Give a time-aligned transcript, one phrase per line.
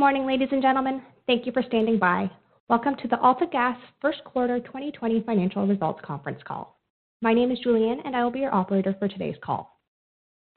[0.00, 1.02] Good morning, ladies and gentlemen.
[1.26, 2.30] Thank you for standing by.
[2.70, 6.80] Welcome to the AltaGas First Quarter 2020 Financial Results Conference Call.
[7.20, 9.78] My name is Julianne, and I will be your operator for today's call.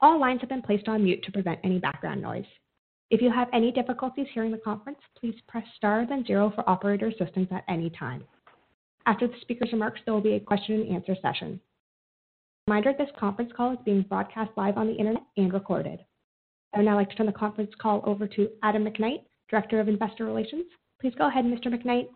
[0.00, 2.46] All lines have been placed on mute to prevent any background noise.
[3.10, 7.08] If you have any difficulties hearing the conference, please press star then zero for operator
[7.08, 8.24] assistance at any time.
[9.04, 11.60] After the speaker's remarks, there will be a question and answer session.
[12.66, 16.00] Reminder, this conference call is being broadcast live on the internet and recorded.
[16.72, 19.20] I would now like to turn the conference call over to Adam McKnight,
[19.54, 20.64] Director of Investor Relations.
[21.00, 21.68] Please go ahead, Mr.
[21.68, 22.08] McKnight.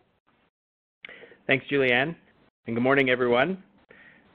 [1.47, 2.13] Thanks, Julianne,
[2.67, 3.63] and good morning, everyone.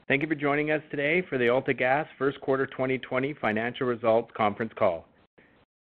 [0.08, 4.72] Thank you for joining us today for the AltaGas First Quarter 2020 Financial Results Conference
[4.78, 5.04] Call.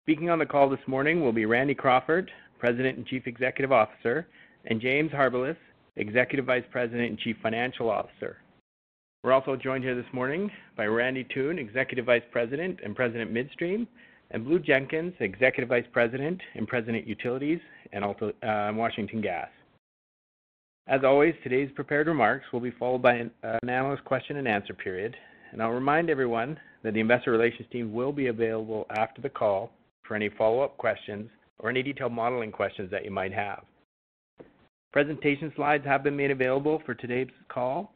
[0.06, 4.26] Speaking on the call this morning will be Randy Crawford, President and Chief Executive Officer,
[4.64, 5.58] and James Harbilas,
[5.96, 8.38] Executive Vice President and Chief Financial Officer.
[9.22, 13.86] We're also joined here this morning by Randy Toone, Executive Vice President and President Midstream,
[14.30, 17.60] and Blue Jenkins, Executive Vice President and President Utilities
[17.92, 19.48] and also uh, Washington Gas.
[20.86, 23.30] As always, today's prepared remarks will be followed by an
[23.68, 25.16] analyst question and answer period.
[25.52, 29.70] And I'll remind everyone that the investor relations team will be available after the call
[30.02, 33.64] for any follow-up questions or any detailed modeling questions that you might have.
[34.92, 37.92] Presentation slides have been made available for today's call,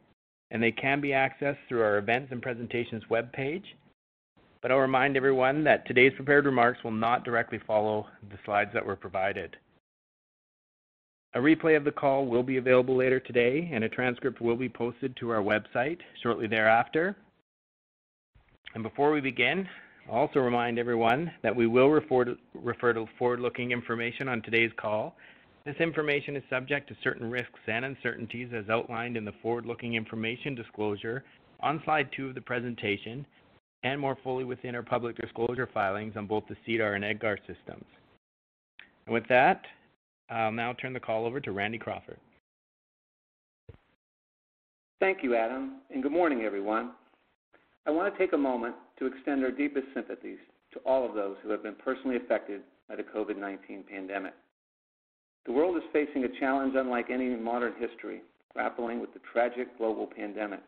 [0.51, 3.63] and they can be accessed through our Events and Presentations webpage.
[4.63, 8.95] I'll remind everyone that today's prepared remarks will not directly follow the slides that were
[8.95, 9.55] provided.
[11.33, 14.69] A replay of the call will be available later today, and a transcript will be
[14.69, 17.15] posted to our website shortly thereafter.
[18.73, 19.67] And Before we begin,
[20.07, 25.15] I'll also remind everyone that we will refer to forward-looking information on today's call.
[25.65, 30.55] This information is subject to certain risks and uncertainties as outlined in the forward-looking information
[30.55, 31.23] disclosure
[31.59, 33.25] on slide two of the presentation
[33.83, 37.85] and more fully within our public disclosure filings on both the SEDAR and EDGAR systems.
[39.07, 39.61] With that,
[40.29, 42.19] I'll now turn the call over to Randy Crawford.
[44.99, 46.91] Thank you, Adam, and good morning, everyone.
[47.87, 50.39] I want to take a moment to extend our deepest sympathies
[50.73, 54.33] to all of those who have been personally affected by the COVID-19 pandemic.
[55.45, 58.21] The world is facing a challenge unlike any in modern history,
[58.53, 60.59] grappling with the tragic global pandemic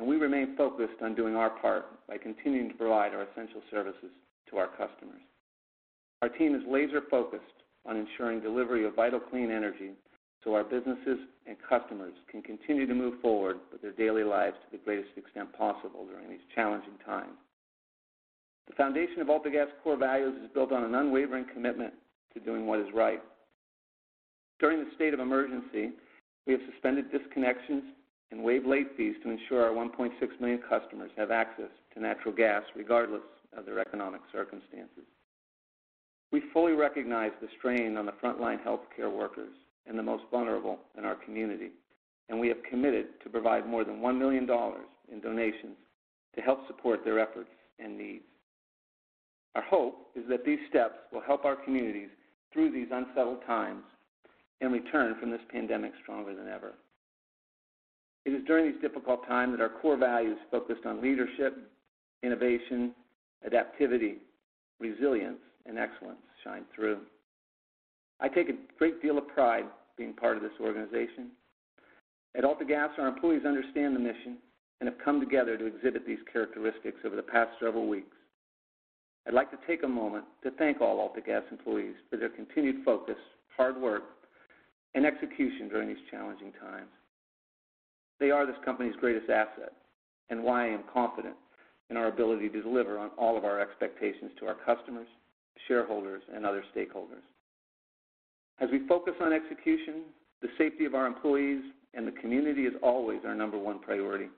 [0.00, 4.08] and we remain focused on doing our part by continuing to provide our essential services
[4.48, 5.20] to our customers.
[6.22, 7.44] Our team is laser-focused
[7.84, 9.90] on ensuring delivery of vital clean energy
[10.42, 14.78] so our businesses and customers can continue to move forward with their daily lives to
[14.78, 17.36] the greatest extent possible during these challenging times.
[18.68, 21.92] The foundation of AltaGas core values is built on an unwavering commitment
[22.32, 23.20] to doing what is right.
[24.60, 25.90] During the state of emergency,
[26.46, 27.82] we have suspended disconnections
[28.30, 30.10] and waive late fees to ensure our 1.6
[30.40, 33.22] million customers have access to natural gas regardless
[33.56, 35.04] of their economic circumstances.
[36.32, 39.52] We fully recognize the strain on the frontline healthcare workers
[39.86, 41.70] and the most vulnerable in our community,
[42.28, 44.48] and we have committed to provide more than $1 million
[45.10, 45.76] in donations
[46.36, 48.24] to help support their efforts and needs.
[49.56, 52.10] Our hope is that these steps will help our communities
[52.52, 53.82] through these unsettled times
[54.60, 56.74] and return from this pandemic stronger than ever.
[58.24, 61.56] It is during these difficult times that our core values focused on leadership,
[62.22, 62.92] innovation,
[63.48, 64.16] adaptivity,
[64.78, 66.98] resilience, and excellence shine through.
[68.20, 69.64] I take a great deal of pride
[69.96, 71.30] being part of this organization.
[72.36, 74.36] At AltaGas, our employees understand the mission
[74.80, 78.16] and have come together to exhibit these characteristics over the past several weeks.
[79.26, 83.16] I'd like to take a moment to thank all AltaGas employees for their continued focus,
[83.56, 84.02] hard work,
[84.94, 86.88] and execution during these challenging times.
[88.20, 89.72] They are this company's greatest asset
[90.28, 91.34] and why I am confident
[91.88, 95.08] in our ability to deliver on all of our expectations to our customers,
[95.66, 97.24] shareholders, and other stakeholders.
[98.60, 100.02] As we focus on execution,
[100.42, 101.62] the safety of our employees
[101.94, 104.28] and the community is always our number one priority.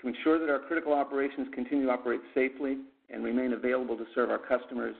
[0.00, 2.78] To ensure that our critical operations continue to operate safely
[3.10, 4.94] and remain available to serve our customers,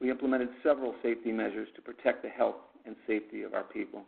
[0.00, 4.04] we implemented several safety measures to protect the health and safety of our people.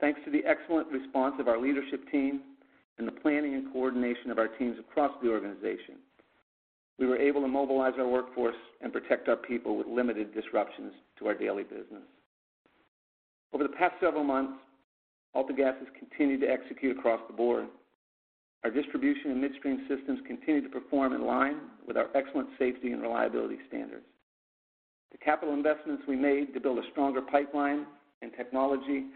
[0.00, 2.40] Thanks to the excellent response of our leadership team
[2.98, 5.96] and the planning and coordination of our teams across the organization,
[6.98, 11.26] we were able to mobilize our workforce and protect our people with limited disruptions to
[11.26, 12.02] our daily business.
[13.52, 14.54] Over the past several months,
[15.34, 17.66] AltaGas has continued to execute across the board.
[18.64, 23.00] Our distribution and midstream systems continue to perform in line with our excellent safety and
[23.00, 24.04] reliability standards.
[25.12, 27.86] The capital investments we made to build a stronger pipeline
[28.20, 29.06] and technology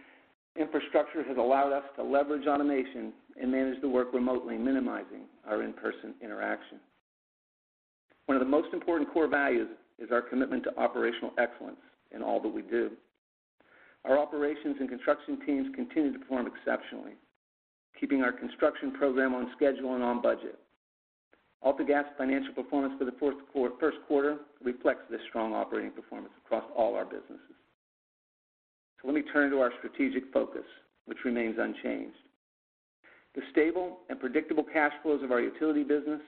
[0.59, 6.15] infrastructure has allowed us to leverage automation and manage the work remotely, minimizing our in-person
[6.23, 6.79] interaction.
[8.27, 9.69] One of the most important core values
[9.99, 11.81] is our commitment to operational excellence
[12.15, 12.91] in all that we do.
[14.05, 17.13] Our operations and construction teams continue to perform exceptionally,
[17.99, 20.59] keeping our construction program on schedule and on budget.
[21.65, 27.05] AltaGas financial performance for the first quarter reflects this strong operating performance across all our
[27.05, 27.39] businesses.
[29.05, 30.65] Let me turn to our strategic focus,
[31.07, 32.17] which remains unchanged.
[33.35, 36.21] The stable and predictable cash flows of our utility business,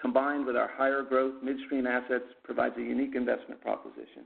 [0.00, 4.24] combined with our higher growth midstream assets, provides a unique investment proposition.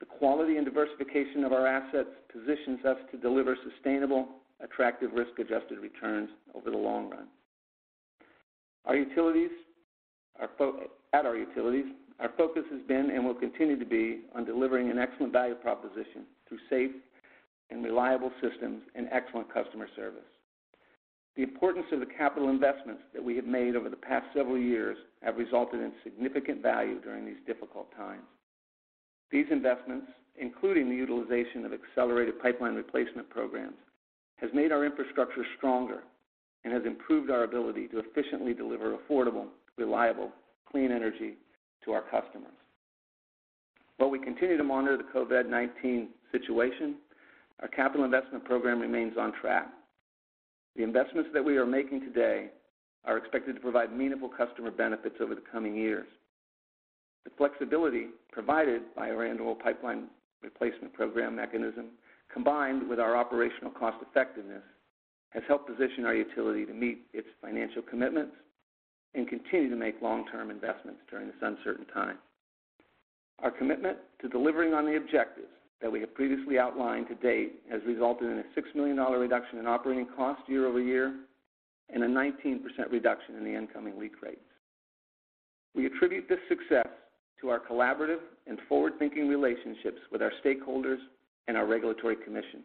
[0.00, 4.28] The quality and diversification of our assets positions us to deliver sustainable,
[4.60, 7.26] attractive risk-adjusted returns over the long run.
[8.84, 9.50] Our utilities,
[10.40, 11.86] at our utilities,
[12.20, 16.26] our focus has been and will continue to be on delivering an excellent value proposition
[16.48, 16.90] through safe
[17.70, 20.22] and reliable systems and excellent customer service.
[21.36, 24.96] The importance of the capital investments that we have made over the past several years
[25.22, 28.22] have resulted in significant value during these difficult times.
[29.32, 30.06] These investments,
[30.38, 33.74] including the utilization of accelerated pipeline replacement programs,
[34.36, 36.04] has made our infrastructure stronger
[36.62, 39.46] and has improved our ability to efficiently deliver affordable,
[39.76, 40.30] reliable,
[40.70, 41.34] clean energy
[41.84, 42.52] to our customers.
[43.96, 46.08] While we continue to monitor the COVID-19
[46.38, 46.96] situation,
[47.60, 49.68] our capital investment program remains on track.
[50.76, 52.50] The investments that we are making today
[53.04, 56.06] are expected to provide meaningful customer benefits over the coming years.
[57.24, 60.08] The flexibility provided by our annual pipeline
[60.42, 61.86] replacement program mechanism,
[62.32, 64.62] combined with our operational cost effectiveness,
[65.30, 68.34] has helped position our utility to meet its financial commitments
[69.14, 72.18] and continue to make long-term investments during this uncertain time.
[73.40, 75.48] Our commitment to delivering on the objectives
[75.84, 79.66] that we have previously outlined to date has resulted in a $6 million reduction in
[79.66, 81.14] operating costs year-over-year
[81.92, 84.40] and a 19% reduction in the incoming leak rates.
[85.74, 86.88] We attribute this success
[87.42, 91.00] to our collaborative and forward-thinking relationships with our stakeholders
[91.48, 92.64] and our regulatory commissions.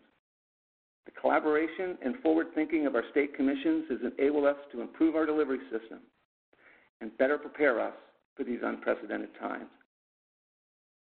[1.06, 5.26] The collaboration and forward thinking of our state commissions has enabled us to improve our
[5.26, 6.00] delivery system
[7.02, 7.96] and better prepare us
[8.38, 9.68] for these unprecedented times.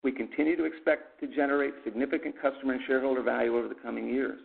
[0.04, 4.40] We continue to expect to generate significant customer and shareholder value over the coming years.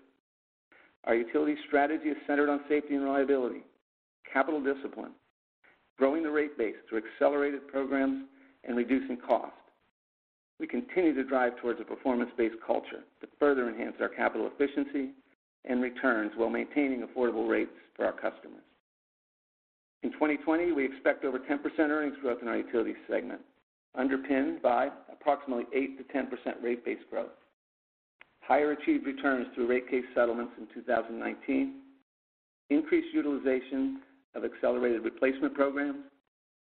[1.05, 3.62] Our utility strategy is centered on safety and reliability,
[4.31, 5.12] capital discipline,
[5.99, 8.26] growing the rate base through accelerated programs,
[8.64, 9.53] and reducing cost.
[10.58, 15.11] We continue to drive towards a performance-based culture to further enhance our capital efficiency
[15.64, 18.64] and returns while maintaining affordable rates for our customers.
[20.03, 23.41] In 2020, we expect over 10% earnings growth in our utility segment,
[23.96, 25.64] underpinned by approximately
[26.14, 27.31] 8%-10% rate base growth,
[28.40, 31.75] higher achieved returns through rate case settlements in 2019,
[32.70, 34.00] increased utilization
[34.34, 36.04] of accelerated replacement programs,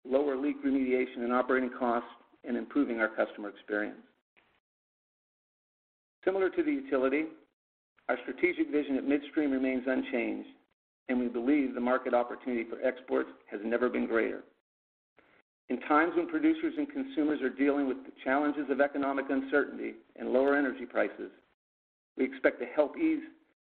[0.06, 2.10] lower leak remediation and operating costs,
[2.48, 4.00] and improving our customer experience.
[6.26, 7.26] Similar to the utility,
[8.08, 10.50] our strategic vision at Midstream remains unchanged,
[11.10, 14.44] and we believe the market opportunity for exports has never been greater.
[15.70, 20.34] In times when producers and consumers are dealing with the challenges of economic uncertainty and
[20.34, 21.32] lower energy prices,
[22.18, 23.22] we expect to help ease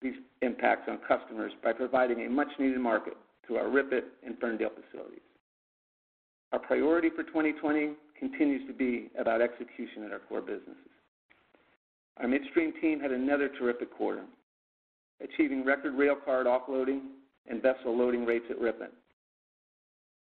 [0.01, 3.17] these impacts on customers by providing a much-needed market
[3.47, 5.21] through our RIPET and Ferndale facilities.
[6.53, 10.77] Our priority for 2020 continues to be about execution at our core businesses.
[12.19, 14.25] Our midstream team had another terrific quarter,
[15.23, 17.01] achieving record railcar offloading
[17.49, 18.93] and vessel loading rates at RIPET.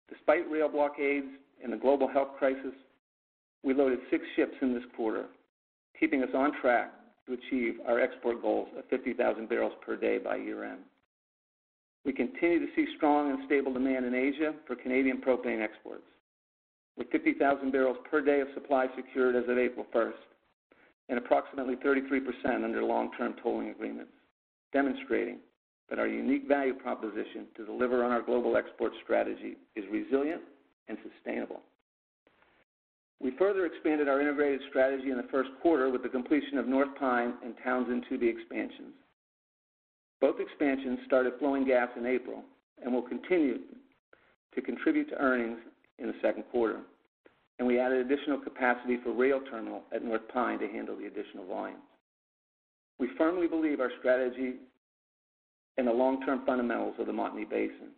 [0.09, 1.27] Despite rail blockades
[1.63, 2.73] and the global health crisis,
[3.63, 5.25] we loaded six ships in this quarter,
[5.99, 6.91] keeping us on track
[7.25, 10.81] to achieve our export goals of 50,000 barrels per day by year-end.
[12.05, 16.03] We continue to see strong and stable demand in Asia for Canadian propane exports,
[16.97, 20.11] with 50,000 barrels per day of supply secured as of April 1st
[21.09, 24.11] and approximately 33% under long-term tolling agreements,
[24.73, 25.37] demonstrating
[25.89, 30.41] that our unique value proposition to deliver on our global export strategy is resilient
[30.87, 31.61] and sustainable.
[33.21, 36.93] We further expanded our integrated strategy in the first quarter with the completion of North
[36.99, 38.93] Pine and Townsend 2B expansions.
[40.19, 42.43] Both expansions started flowing gas in April
[42.83, 43.59] and will continue
[44.55, 45.57] to contribute to earnings
[45.99, 46.81] in the second quarter,
[47.59, 51.45] and we added additional capacity for rail terminal at North Pine to handle the additional
[51.45, 51.79] volume.
[52.99, 54.55] We firmly believe our strategy
[55.77, 57.91] and the long-term fundamentals of the Montney Basin.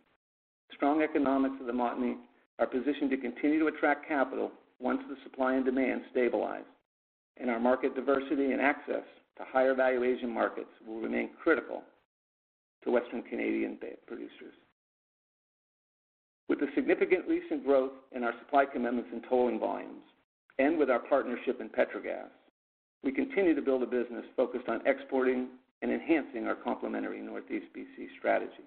[0.74, 2.16] Strong economics of the Montney
[2.58, 6.64] are positioned to continue to attract capital once the supply and demand stabilize,
[7.38, 9.04] and our market diversity and access
[9.36, 11.82] to higher value Asian markets will remain critical
[12.84, 14.54] to Western Canadian producers.
[16.48, 20.04] With the significant recent growth in our supply commitments and tolling volumes,
[20.58, 22.30] and with our partnership in Petrogas,
[23.02, 25.48] we continue to build a business focused on exporting
[25.82, 28.64] and enhancing our complementary Northeast BC strategy.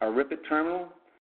[0.00, 0.88] Our RIPET terminal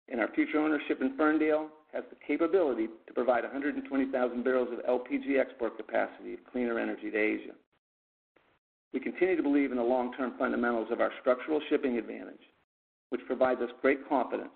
[0.09, 5.39] and our future ownership in Ferndale has the capability to provide 120,000 barrels of LPG
[5.39, 7.53] export capacity of cleaner energy to Asia.
[8.93, 12.41] We continue to believe in the long-term fundamentals of our structural shipping advantage,
[13.11, 14.51] which provides us great confidence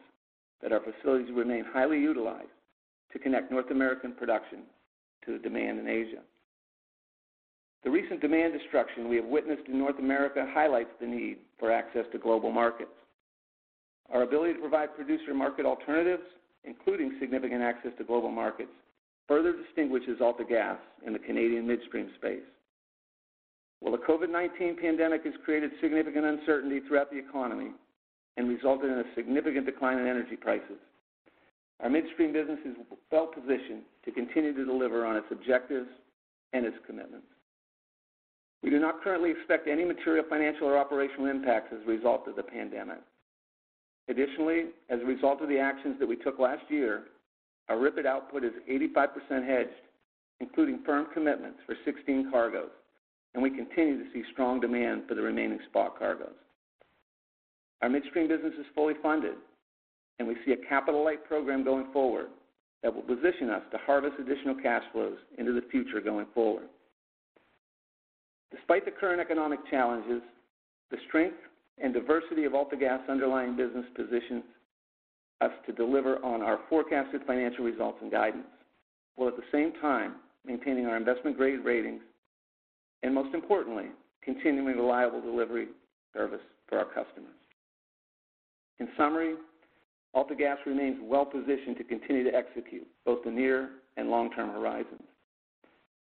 [0.62, 2.48] that our facilities remain highly utilized
[3.12, 4.60] to connect North American production
[5.24, 6.20] to the demand in Asia.
[7.84, 12.04] The recent demand destruction we have witnessed in North America highlights the need for access
[12.12, 12.90] to global markets.
[14.12, 16.22] Our ability to provide producer market alternatives,
[16.64, 18.70] including significant access to global markets,
[19.28, 22.46] further distinguishes AltaGas in the Canadian midstream space.
[23.80, 27.72] While the COVID-19 pandemic has created significant uncertainty throughout the economy
[28.36, 30.78] and resulted in a significant decline in energy prices,
[31.80, 32.74] our midstream business is
[33.12, 35.88] well-positioned to continue to deliver on its objectives
[36.52, 37.26] and its commitments.
[38.62, 42.36] We do not currently expect any material financial or operational impacts as a result of
[42.36, 42.98] the pandemic.
[44.08, 47.04] Additionally, as a result of the actions that we took last year,
[47.68, 49.70] our RIPET output is 85% hedged,
[50.40, 52.70] including firm commitments for 16 cargoes,
[53.34, 56.36] and we continue to see strong demand for the remaining spot cargoes.
[57.82, 59.34] Our midstream business is fully funded,
[60.18, 62.28] and we see a capital-light program going forward
[62.82, 66.68] that will position us to harvest additional cash flows into the future going forward.
[68.54, 70.22] Despite the current economic challenges,
[70.90, 71.36] the strength
[71.78, 74.42] and diversity of AltaGas' underlying business positions
[75.40, 78.46] us to deliver on our forecasted financial results and guidance,
[79.16, 80.14] while at the same time
[80.46, 82.00] maintaining our investment-grade ratings
[83.02, 83.86] and, most importantly,
[84.22, 85.68] continuing reliable delivery
[86.14, 87.34] service for our customers.
[88.78, 89.34] In summary,
[90.14, 95.02] AltaGas remains well-positioned to continue to execute both the near and long-term horizons.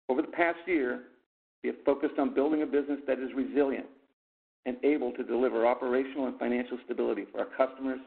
[0.09, 1.01] Over the past year,
[1.63, 3.85] we have focused on building a business that is resilient
[4.65, 7.99] and able to deliver operational and financial stability for our customers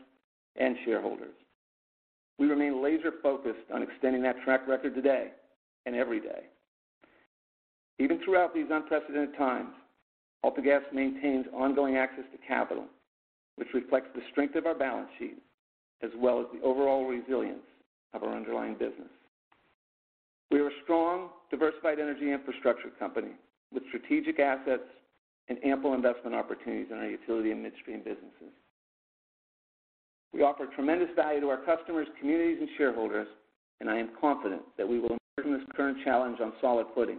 [0.57, 1.35] and shareholders.
[2.39, 5.29] We remain laser-focused on extending that track record today
[5.87, 6.45] and every day.
[7.99, 9.75] Even throughout these unprecedented times,
[10.45, 12.85] AltaGas maintains ongoing access to capital,
[13.57, 15.39] which reflects the strength of our balance sheet
[16.03, 17.63] as well as the overall resilience
[18.13, 19.09] of our underlying business.
[20.51, 23.33] We are a strong, diversified energy infrastructure company
[23.73, 24.83] with strategic assets
[25.49, 28.53] and ample investment opportunities in our utility and midstream businesses.
[30.33, 33.29] We offer tremendous value to our customers, communities, and shareholders,
[33.81, 37.19] and I am confident that we will emerge from this current challenge on solid footing.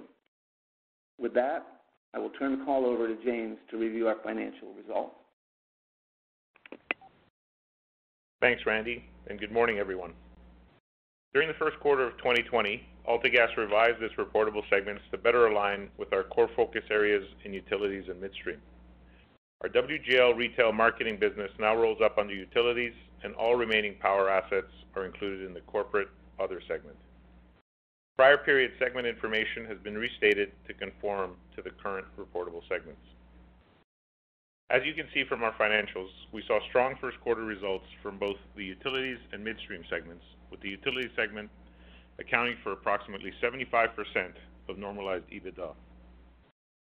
[1.20, 1.66] With that,
[2.14, 5.16] I will turn the call over to James to review our financial results.
[8.42, 10.14] Thanks, Randy, and good morning, everyone.
[11.34, 16.14] During the first quarter of 2020, AltaGas revised its reportable segments to better align with
[16.14, 18.62] our core focus areas in utilities and midstream.
[19.62, 24.72] Our WGL retail marketing business now rolls up under utilities, and all remaining power assets
[24.96, 26.10] are included in the corporate
[26.40, 26.98] other segment.
[28.16, 33.02] Prior period segment information has been restated to conform to the current reportable segments.
[34.70, 38.38] As you can see from our financials, we saw strong first quarter results from both
[38.56, 41.50] the utilities and midstream segments, with the utility segment
[42.20, 43.90] accounting for approximately 75%
[44.70, 45.74] of normalized EBITDA.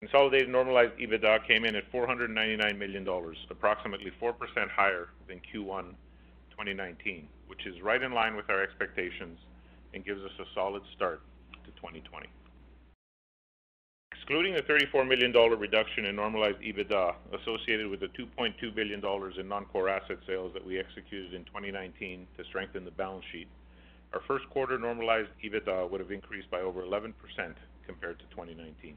[0.00, 4.34] Consolidated normalized EBITDA came in at 499 million dollars, approximately 4%
[4.68, 5.94] higher than Q1
[6.50, 9.38] 2019, which is right in line with our expectations
[9.94, 11.22] and gives us a solid start
[11.64, 12.26] to 2020.
[14.26, 19.36] Excluding the 34 million dollar reduction in normalized EBITDA associated with the 2.2 billion dollars
[19.38, 23.46] in non-core asset sales that we executed in 2019 to strengthen the balance sheet,
[24.12, 27.12] our first quarter normalized EBITDA would have increased by over 11%
[27.86, 28.96] compared to 2019.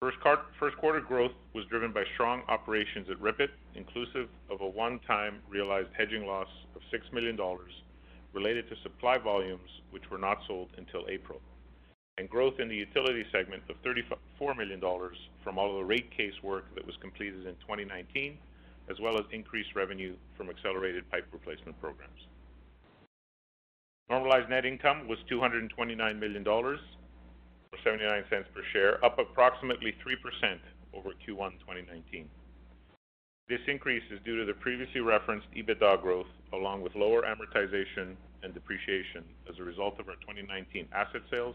[0.00, 5.90] First quarter growth was driven by strong operations at RIPET, inclusive of a one-time realized
[5.96, 7.70] hedging loss of 6 million dollars
[8.32, 11.40] related to supply volumes which were not sold until April,
[12.18, 16.10] and growth in the utility segment of 34 million dollars from all of the rate
[16.14, 18.36] case work that was completed in 2019,
[18.90, 22.26] as well as increased revenue from accelerated pipe replacement programs.
[24.10, 26.80] Normalized net income was 229 million dollars,
[27.72, 30.58] or or 79 cents per share, up approximately 3%
[30.94, 32.28] over Q1 2019.
[33.48, 38.52] This increase is due to the previously referenced EBITDA growth, along with lower amortization and
[38.52, 41.54] depreciation as a result of our 2019 asset sales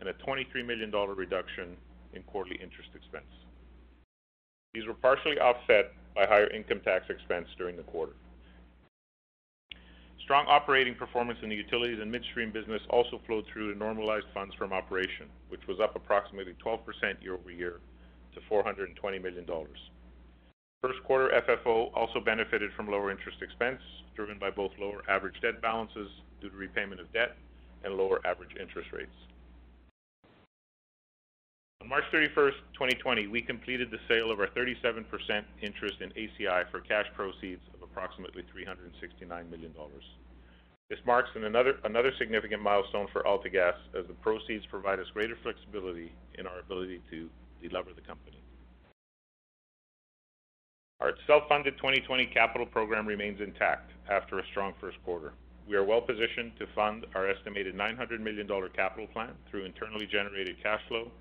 [0.00, 1.76] and a 23 million dollar reduction
[2.14, 3.30] in quarterly interest expense.
[4.74, 8.12] These were partially offset by higher income tax expense during the quarter.
[10.22, 14.54] Strong operating performance in the utilities and midstream business also flowed through to normalized funds
[14.56, 16.78] from operation, which was up approximately 12%
[17.22, 17.80] year-over-year
[18.34, 19.78] to 420 million dollars.
[20.82, 23.80] First quarter FFO also benefited from lower interest expense,
[24.14, 26.08] driven by both lower average debt balances
[26.40, 27.36] due to repayment of debt
[27.82, 29.16] and lower average interest rates.
[31.80, 35.06] On March 31st, 2020, we completed the sale of our 37%
[35.62, 40.02] interest in ACI for cash proceeds of approximately 369 million dollars.
[40.90, 46.48] This marks another significant milestone for AltaGas as the proceeds provide us greater flexibility in
[46.48, 47.30] our ability to
[47.62, 48.42] delever the company.
[51.00, 55.32] Our self-funded 2020 capital program remains intact after a strong first quarter.
[55.68, 60.56] We are well-positioned to fund our estimated 900 million dollar capital plan through internally generated
[60.60, 61.12] cash flow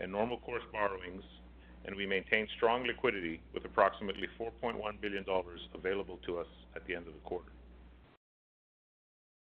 [0.00, 1.22] and normal course borrowings,
[1.84, 6.94] and we maintain strong liquidity with approximately 4.1 billion dollars available to us at the
[6.94, 7.50] end of the quarter.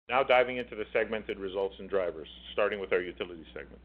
[0.09, 3.81] Now diving into the segmented results and drivers, starting with our utility segment.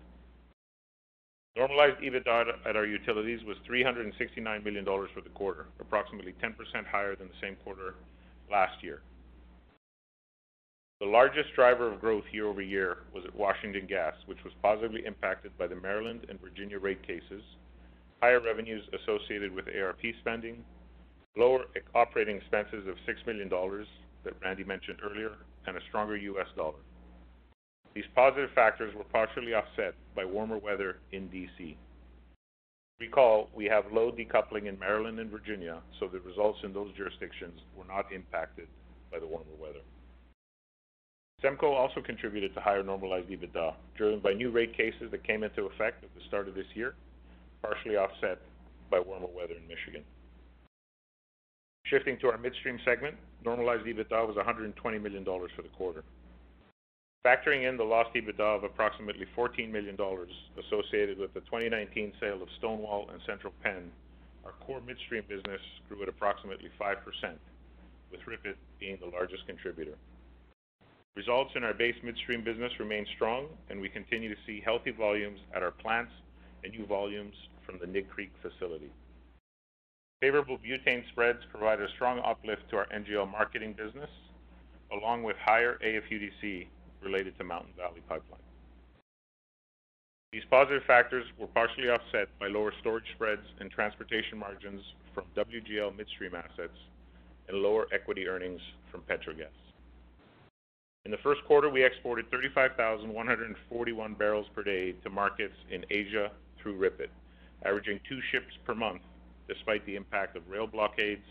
[1.55, 6.55] Normalized EBITDA at our utilities was 369 million dollars for the quarter, approximately 10%
[6.87, 7.95] higher than the same quarter
[8.49, 9.01] last year.
[10.99, 15.67] The largest driver of growth year-over-year was at Washington Gas, which was positively impacted by
[15.67, 17.43] the Maryland and Virginia rate cases,
[18.21, 20.63] higher revenues associated with ARP spending,
[21.35, 23.87] lower operating expenses of 6 million dollars
[24.23, 25.31] that Randy mentioned earlier,
[25.67, 26.47] and a stronger U.S.
[26.55, 26.79] dollar.
[27.93, 31.77] These positive factors were partially offset by warmer weather in D.C.
[32.99, 37.59] Recall, we have low decoupling in Maryland and Virginia, so the results in those jurisdictions
[37.75, 38.67] were not impacted
[39.11, 39.81] by the warmer weather.
[41.43, 45.65] SEMCO also contributed to higher normalized EBITDA, driven by new rate cases that came into
[45.65, 46.95] effect at the start of this year,
[47.61, 48.39] partially offset
[48.89, 50.03] by warmer weather in Michigan.
[51.85, 56.03] Shifting to our midstream segment, normalized EBITDA was 120 million dollars for the quarter.
[57.27, 62.41] Factoring in the lost EBITDA of approximately 14 million dollars associated with the 2019 sale
[62.41, 63.91] of Stonewall and Central Penn,
[64.45, 66.95] our core midstream business grew at approximately 5%,
[68.11, 69.95] with RIPET being the largest contributor.
[71.15, 75.39] Results in our base midstream business remain strong, and we continue to see healthy volumes
[75.55, 76.11] at our plants
[76.63, 78.91] and new volumes from the Nig Creek facility.
[80.21, 84.09] Favorable butane spreads provide a strong uplift to our NGL marketing business,
[84.91, 86.65] along with higher AFUDC
[87.03, 88.41] related to Mountain Valley Pipeline.
[90.31, 94.81] These positive factors were partially offset by lower storage spreads and transportation margins
[95.13, 96.77] from WGL midstream assets
[97.49, 99.62] and lower equity earnings from Petrogas.
[101.05, 106.77] In the first quarter, we exported 35,141 barrels per day to markets in Asia through
[106.77, 107.09] RIPET,
[107.65, 109.01] averaging two ships per month,
[109.49, 111.25] despite the impact of rail blockades,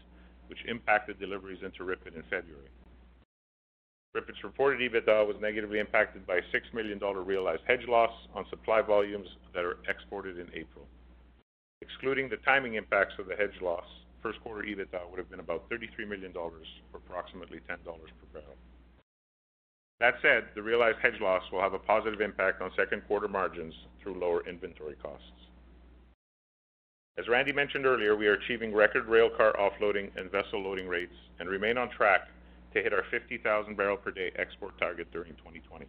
[0.49, 2.69] which impacted deliveries into RIPET in February.
[4.15, 8.45] RIPET's reported EBITDA was negatively impacted by a 6 million dollar realized hedge loss on
[8.51, 10.87] supply volumes that are exported in April.
[11.81, 13.87] Excluding the timing impacts of the hedge loss,
[14.23, 18.41] first quarter EBITDA would have been about 33 million dollars, or approximately 10 dollars per
[18.41, 18.57] barrel.
[20.03, 23.73] That said, the realized hedge loss will have a positive impact on second quarter margins
[24.03, 25.47] through lower inventory costs.
[27.17, 31.49] As Randy mentioned earlier, we are achieving record railcar offloading and vessel loading rates and
[31.49, 32.23] remain on track
[32.75, 35.87] to hit our 50,000 barrel per day export target during 2020.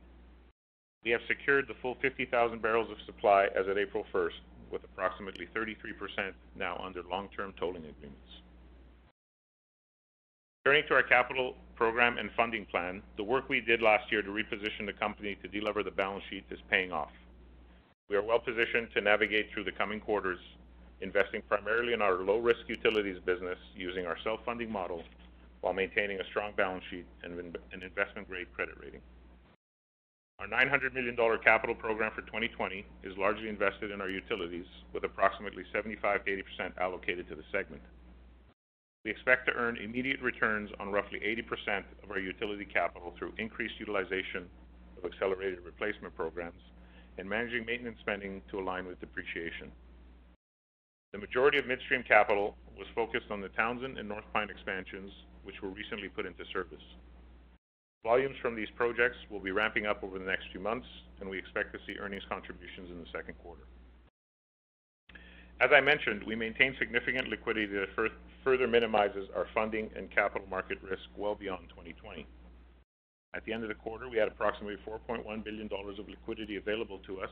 [1.04, 4.38] We have secured the full 50,000 barrels of supply as of April 1st,
[4.72, 8.43] with approximately 33% now under long-term tolling agreements.
[10.66, 14.30] Turning to our capital program and funding plan, the work we did last year to
[14.30, 17.12] reposition the company to delever the balance sheet is paying off.
[18.10, 20.40] We are well-positioned to navigate through the coming quarters,
[21.02, 25.04] investing primarily in our low-risk utilities business using our self-funding model
[25.60, 29.02] while maintaining a strong balance sheet and an investment-grade credit rating.
[30.40, 35.04] Our 900 million dollar capital program for 2020 is largely invested in our utilities, with
[35.04, 37.82] approximately 75%-80% allocated to the segment.
[39.06, 43.76] We expect to earn immediate returns on roughly 80% of our utility capital through increased
[43.78, 44.48] utilization
[44.98, 46.62] of accelerated replacement programs
[47.18, 49.72] and managing maintenance spending to align with depreciation.
[51.12, 55.12] The majority of midstream capital was focused on the Townsend and North Pine expansions,
[55.44, 56.82] which were recently put into service.
[58.04, 60.88] Volumes from these projects will be ramping up over the next few months,
[61.20, 63.64] and we expect to see earnings contributions in the second quarter.
[65.62, 67.90] As I mentioned, we maintain significant liquidity that
[68.44, 72.26] further minimizes our funding and capital market risk well beyond 2020.
[73.36, 77.00] At the end of the quarter, we had approximately 4.1 billion dollars of liquidity available
[77.08, 77.30] to us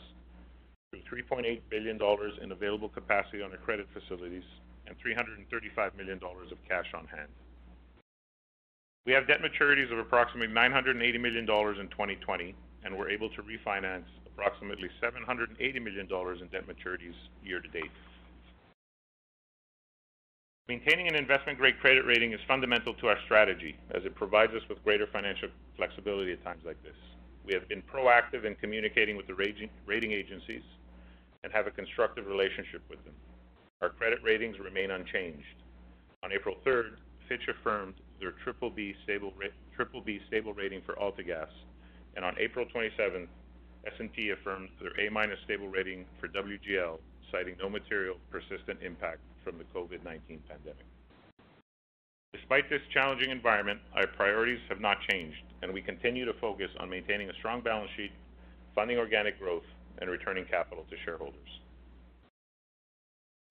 [0.91, 4.43] through 3.8 billion dollars in available capacity on our credit facilities
[4.87, 7.29] and 335 million dollars of cash on hand.
[9.05, 13.43] We have debt maturities of approximately 980 million dollars in 2020, and we're able to
[13.43, 17.91] refinance approximately 780 million dollars in debt maturities year to date.
[20.71, 24.81] Maintaining an investment-grade credit rating is fundamental to our strategy, as it provides us with
[24.85, 26.95] greater financial flexibility at times like this.
[27.45, 30.63] We have been proactive in communicating with the rating agencies
[31.43, 33.15] and have a constructive relationship with them.
[33.81, 35.59] Our credit ratings remain unchanged.
[36.23, 36.91] On April 3rd,
[37.27, 39.33] Fitch affirmed their BBB stable,
[39.77, 41.51] BBB stable rating for AltaGas,
[42.15, 43.27] and on April 27th,
[43.87, 46.97] S&P affirmed their A- stable rating for WGL,
[47.29, 50.85] citing no material persistent impact from the COVID-19 pandemic.
[52.33, 56.89] Despite this challenging environment, our priorities have not changed, and we continue to focus on
[56.89, 58.11] maintaining a strong balance sheet,
[58.73, 59.65] funding organic growth,
[59.99, 61.59] and returning capital to shareholders.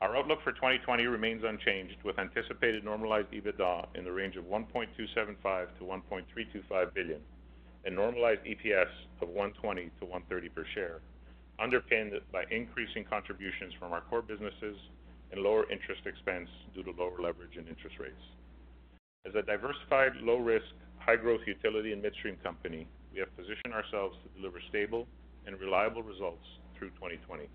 [0.00, 5.66] Our outlook for 2020 remains unchanged, with anticipated normalized EBITDA in the range of 1.275
[5.78, 7.20] billion-1.325 billion
[7.84, 8.88] and normalized EPS
[9.20, 11.00] of 1.20-1.30 per share,
[11.58, 14.76] underpinned by increasing contributions from our core businesses
[15.32, 18.22] and lower interest expense due to lower leverage and interest rates.
[19.26, 20.66] As a diversified, low-risk,
[20.98, 25.06] high-growth utility and midstream company, we have positioned ourselves to deliver stable
[25.46, 26.44] and reliable results
[26.78, 27.48] through 2020.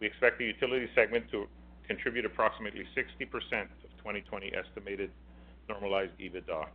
[0.00, 1.46] We expect the utility segment to
[1.86, 5.10] contribute approximately 60% of 2020 estimated
[5.68, 6.66] normalized EBITDA.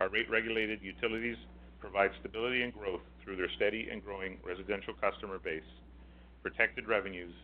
[0.00, 1.36] Our rate-regulated utilities
[1.80, 5.66] provide stability and growth through their steady and growing residential customer base,
[6.42, 7.34] protected revenues,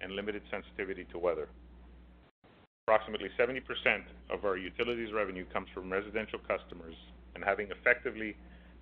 [0.00, 1.48] and limited sensitivity to weather.
[2.86, 3.60] Approximately 70%
[4.30, 6.94] of our utilities revenue comes from residential customers,
[7.34, 8.36] and having effectively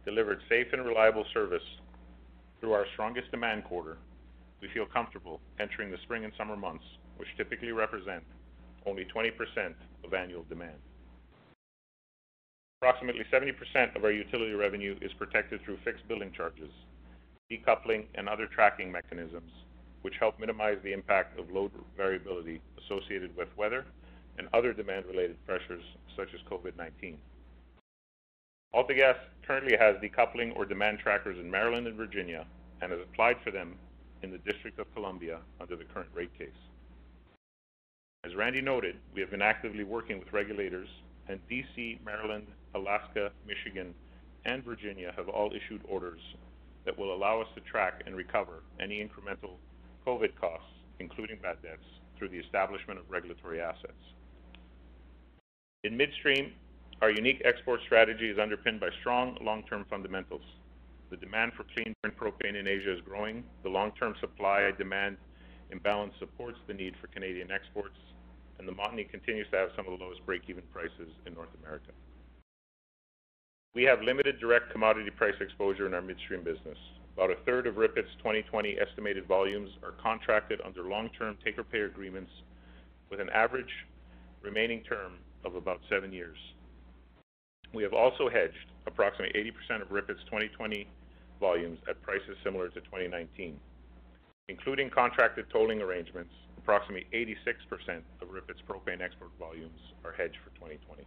[0.05, 1.63] delivered safe and reliable service
[2.61, 3.99] through our strongest demand quarter,
[4.63, 6.85] we feel comfortable entering the spring and summer months,
[7.17, 8.23] which typically represent
[8.87, 9.31] only 20%
[10.05, 10.79] of annual demand.
[12.81, 16.71] Approximately 70% of our utility revenue is protected through fixed billing charges,
[17.51, 19.51] decoupling, and other tracking mechanisms,
[20.07, 23.85] which help minimize the impact of load variability associated with weather
[24.39, 25.83] and other demand-related pressures
[26.17, 27.17] such as COVID-19.
[28.73, 32.47] AltaGas currently has decoupling or demand trackers in Maryland and Virginia
[32.81, 33.75] and has applied for them
[34.23, 36.51] in the District of Columbia under the current rate case.
[38.25, 40.89] As Randy noted, we have been actively working with regulators,
[41.29, 43.93] and D.C., Maryland, Alaska, Michigan,
[44.45, 46.21] and Virginia have all issued orders
[46.85, 49.57] that will allow us to track and recover any incremental
[50.07, 50.69] COVID costs,
[51.01, 51.85] including bad debts,
[52.17, 53.93] through the establishment of regulatory assets.
[55.85, 56.53] In midstream,
[57.03, 60.43] our unique export strategy is underpinned by strong long-term fundamentals.
[61.11, 63.45] The demand for clean propane in Asia is growing.
[63.63, 65.17] The long-term supply-demand
[65.71, 67.99] imbalance supports the need for Canadian exports,
[68.59, 71.93] and the Montney continues to have some of the lowest break-even prices in North America.
[73.75, 76.79] We have limited direct commodity price exposure in our midstream business.
[77.17, 82.31] About a third of RIPET's 2020 estimated volumes are contracted under long-term take-or-pay agreements
[83.11, 83.73] with an average
[84.43, 86.37] remaining term of about seven years.
[87.73, 89.33] We have also hedged approximately
[89.71, 90.87] 80% of RIPET's 2020
[91.41, 93.59] volumes at prices similar to 2019.
[94.51, 101.07] Including contracted tolling arrangements, approximately 86% of RIPET's propane export volumes are hedged for 2020.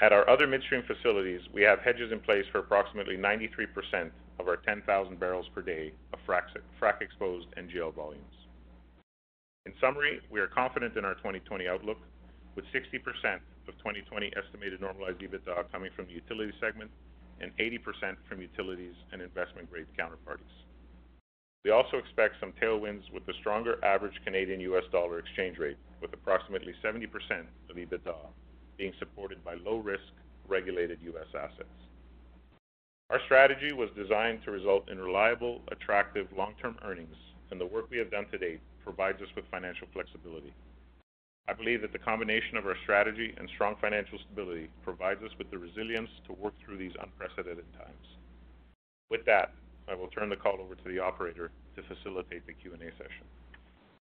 [0.00, 4.56] At our other midstream facilities, we have hedges in place for approximately 93% of our
[4.56, 8.34] 10,000 barrels per day of frac-exposed NGL volumes.
[9.66, 11.98] In summary, we are confident in our 2020 outlook,
[12.56, 16.90] with 60% of 2020 estimated normalized EBITDA coming from the utility segment
[17.40, 20.54] and 80% from utilities and investment-grade counterparties.
[21.64, 24.84] We also expect some tailwinds with the stronger average Canadian-U.S.
[24.92, 27.06] dollar exchange rate, with approximately 70%
[27.70, 28.16] of EBITDA
[28.76, 30.02] being supported by low-risk,
[30.48, 31.28] regulated U.S.
[31.34, 31.68] assets.
[33.10, 37.16] Our strategy was designed to result in reliable, attractive, long-term earnings,
[37.50, 40.52] and the work we have done to date provides us with financial flexibility.
[41.46, 45.50] I believe that the combination of our strategy and strong financial stability provides us with
[45.50, 48.06] the resilience to work through these unprecedented times.
[49.10, 49.52] With that,
[49.86, 53.26] I will turn the call over to the operator to facilitate the Q&A session.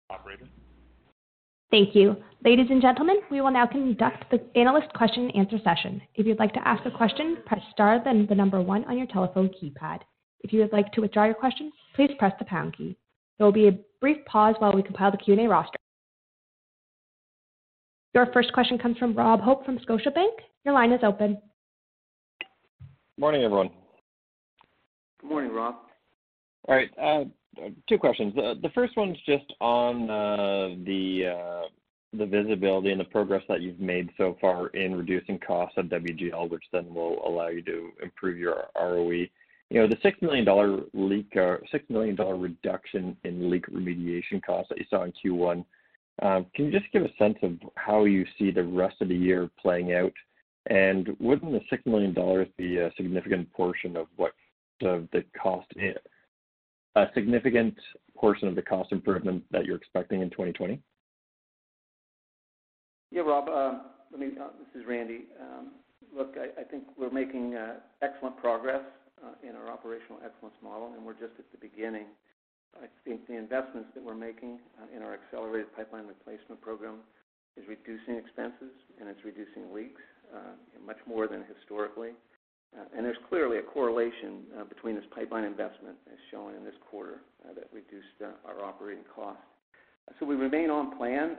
[0.09, 0.48] Operator?
[1.70, 2.16] Thank you.
[2.44, 6.00] Ladies and gentlemen, we will now conduct the analyst question and answer session.
[6.14, 9.09] If you'd like to ask a question, press star then the number one on your
[9.09, 10.00] telephone keypad.
[10.40, 12.96] If you would like to withdraw your question, please press the pound key.
[13.38, 15.76] There will be a brief pause while we compile the Q&A roster.
[18.14, 20.37] Your first question comes from Rob Hope from Scotiabank.
[20.64, 21.38] Your line is open.
[23.18, 23.70] Morning, everyone.
[25.20, 25.74] Good morning, Rob.
[26.68, 26.90] All right.
[27.00, 27.24] Uh,
[27.59, 28.35] Uh, two questions.
[28.35, 31.66] The first one's just on uh, the
[32.12, 36.51] the visibility and the progress that you've made so far in reducing costs at WGL,
[36.51, 39.27] which then will allow you to improve your ROE.
[39.69, 44.79] You know, the $6 million leak, uh, $6 million reduction in leak remediation costs that
[44.79, 45.64] you saw in Q1,
[46.23, 49.16] um, can you just give a sense of how you see the rest of the
[49.16, 50.12] year playing out?
[50.71, 52.14] And wouldn't the $6 million
[52.57, 54.33] be a significant portion of what
[54.81, 55.69] the cost
[56.97, 57.77] a significant
[58.17, 60.81] portion of the cost improvement that you're expecting in 2020?
[63.13, 63.49] Yeah, Rob.
[63.49, 63.79] Uh,
[64.11, 64.33] let me.
[64.41, 65.27] Uh, this is Randy.
[65.41, 65.73] Um,
[66.17, 68.83] look, I, think we're making uh, excellent progress
[69.43, 72.07] in our operational excellence model, and we're just at the beginning.
[72.77, 74.59] I think the investments that we're making
[74.95, 77.01] in our accelerated pipeline replacement program
[77.57, 78.69] is reducing expenses
[79.01, 80.03] and it's reducing leaks
[80.85, 82.11] much more than historically.
[82.95, 87.21] And there's clearly a correlation uh, between this pipeline investment, as shown in this quarter,
[87.45, 89.43] uh, that reduced uh, our operating costs.
[90.21, 91.39] So we remain on plan,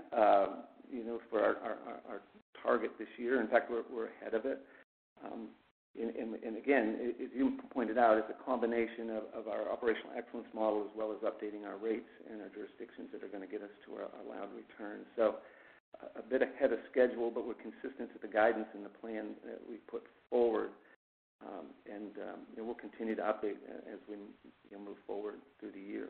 [0.91, 2.21] you know, for our
[2.62, 3.39] target this year.
[3.39, 4.60] In fact, we're ahead of it.
[5.23, 5.47] Um,
[5.95, 10.91] and again, as you pointed out, it's a combination of our operational excellence model as
[10.97, 13.95] well as updating our rates and our jurisdictions that are going to get us to
[13.95, 15.08] our allowed return.
[15.15, 15.36] So
[16.15, 19.62] a bit ahead of schedule, but we're consistent to the guidance and the plan that
[19.67, 20.69] we put forward.
[21.45, 23.58] Um, and um, we'll continue to update
[23.91, 24.15] as we
[24.78, 26.10] move forward through the year.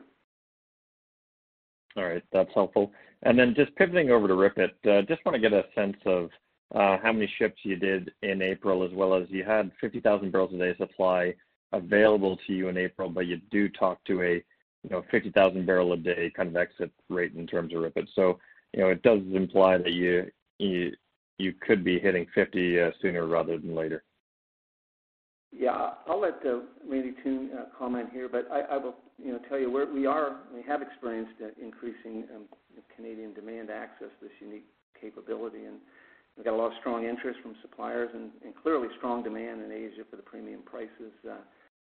[1.96, 2.22] All right.
[2.32, 2.92] That's helpful.
[3.22, 6.30] And then just pivoting over to RIPET, uh, just want to get a sense of
[6.74, 10.52] uh, how many ships you did in April, as well as you had 50,000 barrels
[10.54, 11.34] a day supply
[11.72, 14.42] available to you in April, but you do talk to a
[14.84, 18.08] you know 50,000 barrel a day kind of exit rate in terms of RIPET.
[18.14, 18.38] So
[18.72, 20.92] you know it does imply that you you
[21.38, 24.02] you could be hitting 50 uh, sooner rather than later.
[25.50, 29.58] Yeah, I'll let uh, Randy Toone uh, comment here, but I, will, you know, tell
[29.58, 30.36] you where we are.
[30.54, 32.44] We have experienced uh, increasing um,
[32.94, 34.66] Canadian demand access this unique
[35.00, 35.78] capability, and
[36.38, 38.30] We've got a lot of strong interest from suppliers and,
[38.62, 41.10] clearly strong demand in Asia for the premium prices.
[41.26, 41.42] Uh,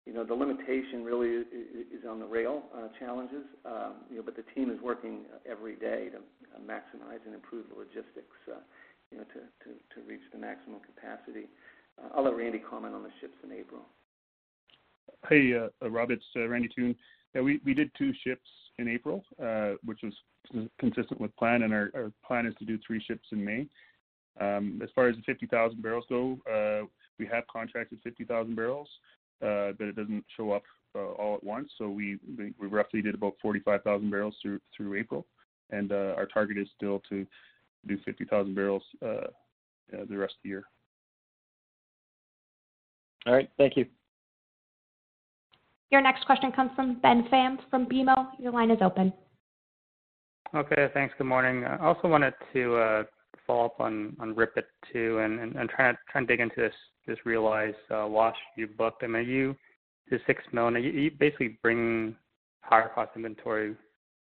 [0.07, 2.63] you know, the limitation really is, on the rail
[2.99, 6.23] challenges, um, you know, but the team is working every day to
[6.63, 8.39] maximize and improve the logistics,
[9.11, 11.51] you know, to, to, to reach the maximum capacity.
[12.15, 13.83] I'll let Randy comment on the ships in April.
[15.29, 16.95] Hey, uh, Rob, it's uh, Randy Toone.
[17.35, 20.13] Yeah, we, we did two ships in April, uh, which was
[20.79, 23.67] consistent with plan, and our, our plan is to do three ships in May.
[24.41, 26.87] Um, as far as the 50,000 barrels go, uh,
[27.19, 28.89] we have contracted 50,000 barrels,
[29.43, 30.63] uh, but it doesn't show up
[30.95, 31.71] uh, all at once.
[31.79, 35.27] So we, we, we roughly did about 45,000 barrels through through April,
[35.71, 37.27] and uh, our target is still to
[37.87, 40.65] do 50,000 barrels uh, uh, the rest of the year.
[43.27, 43.87] All right, thank you.
[45.91, 48.29] Your next question comes from Ben Pham from BMO.
[48.39, 49.13] Your line is open.
[50.55, 51.15] Okay, thanks.
[51.19, 51.65] Good morning.
[51.65, 53.03] I also wanted to uh,
[53.47, 56.57] follow up on on RIPET too, and and, and trying to try and dig into
[56.57, 56.75] this
[57.07, 59.03] this realized uh, loss you booked.
[59.03, 59.57] I mean, you
[60.11, 60.83] the six million.
[60.83, 62.15] You, you basically bring
[62.63, 63.75] higher cost inventory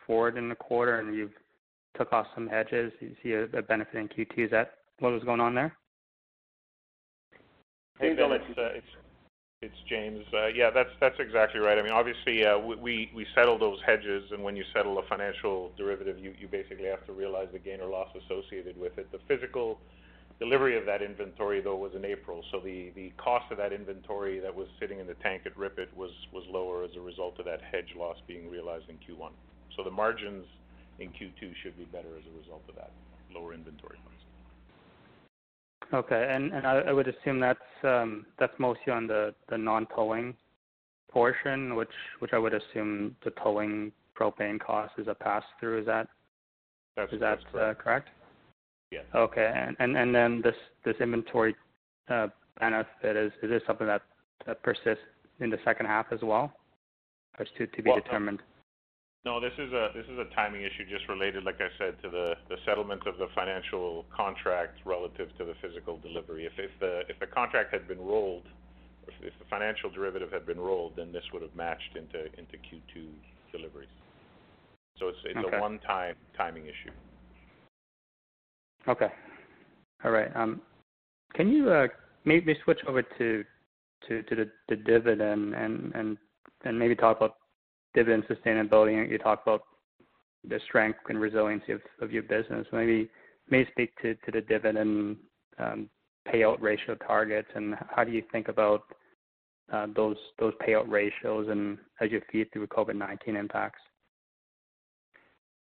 [0.06, 1.32] forward in the quarter, and you've
[1.96, 2.92] took off some hedges.
[3.00, 4.44] You see a, a benefit in Q2.
[4.44, 5.76] Is that what was going on there?
[8.02, 8.92] Hey, Bill, it's, uh, it's
[9.62, 10.26] it's James.
[10.34, 11.78] Uh, yeah, that's that's exactly right.
[11.78, 15.70] I mean, obviously, uh, we we settle those hedges, and when you settle a financial
[15.76, 19.06] derivative, you you basically have to realize the gain or loss associated with it.
[19.12, 19.78] The physical
[20.40, 24.40] delivery of that inventory, though, was in April, so the the cost of that inventory
[24.40, 27.44] that was sitting in the tank at RIPET was was lower as a result of
[27.44, 29.30] that hedge loss being realized in Q1.
[29.76, 30.44] So the margins
[30.98, 32.90] in Q2 should be better as a result of that
[33.32, 33.98] lower inventory.
[35.92, 36.28] Okay.
[36.30, 40.34] and and I would assume that's um, that's mostly on the the non-tolling
[41.10, 45.80] portion, which which I would assume the tolling propane cost is a pass-through.
[45.80, 46.08] Is that
[47.54, 48.08] uh, correct?
[48.90, 49.04] Yes.
[49.14, 49.52] Okay.
[49.54, 51.54] and and and Then this this inventory
[52.08, 52.28] uh,
[52.58, 54.02] benefit, is is this something that
[54.46, 55.04] that persists
[55.40, 56.52] in the second half as well?
[57.38, 58.40] Or is to be determined?
[59.24, 62.10] No, this is a this is a timing issue just related, like I said, to
[62.10, 66.44] the the settlement of the financial contract relative to the physical delivery.
[66.44, 68.46] If if the if the contract had been rolled,
[69.06, 72.56] if, if the financial derivative had been rolled, then this would have matched into into
[72.66, 73.06] Q2
[73.52, 73.88] deliveries.
[74.98, 75.56] So it's it's okay.
[75.56, 76.90] a one-time timing issue.
[78.88, 79.12] Okay.
[80.04, 80.34] All right.
[80.34, 80.60] Um,
[81.34, 81.86] can you uh,
[82.24, 83.44] maybe switch over to
[84.08, 86.18] to, to the, the dividend and, and
[86.64, 87.36] and maybe talk about
[87.94, 89.10] dividend sustainability?
[89.10, 89.62] You talk about
[90.48, 92.66] the strength and resiliency of, your business.
[92.72, 93.08] Maybe
[93.48, 95.16] maybe speak to, the dividend
[95.58, 95.88] um,
[96.28, 98.84] payout ratio targets and how do you think about
[99.72, 103.80] uh, those those payout ratios and as you feed through COVID-19 impacts?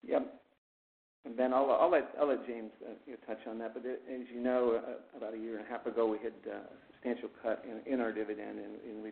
[0.06, 0.32] Yep.
[1.24, 3.74] And Ben, I'll, let I'll let James uh, touch on that.
[3.74, 6.58] But as you know, uh, about a year and a half ago, we had uh,
[6.58, 9.10] a substantial cut in, our dividend, and we,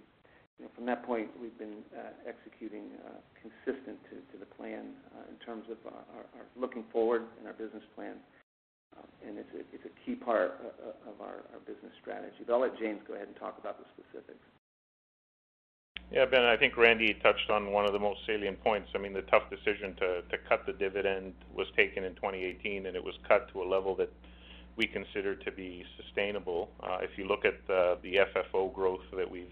[0.62, 5.36] know, from that point, we've been uh, executing uh, consistent to, the plan uh, in
[5.44, 6.24] terms of our,
[6.56, 8.14] looking forward in our business plan.
[8.96, 10.60] Um, and it's a, key part
[11.06, 12.44] of our, business strategy.
[12.46, 14.44] But I'll let James go ahead and talk about the specifics.
[16.12, 18.90] Yeah, Ben, I think Randy touched on one of the most salient points.
[18.94, 23.02] I mean, the tough decision to, cut the dividend was taken in 2018, and it
[23.02, 24.12] was cut to a level that
[24.76, 26.68] we consider to be sustainable.
[27.00, 29.48] If you look at the FFO growth that we've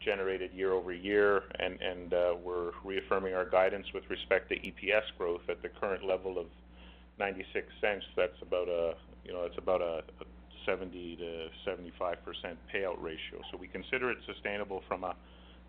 [0.00, 5.42] generated year over year, and, uh, we're reaffirming our guidance with respect to EPS growth
[5.48, 6.46] at the current level of
[7.18, 10.24] 96 cents, that's about a, you know, that's about a, a
[10.64, 13.40] 70 to 75 percent payout ratio.
[13.50, 15.14] So we consider it sustainable from a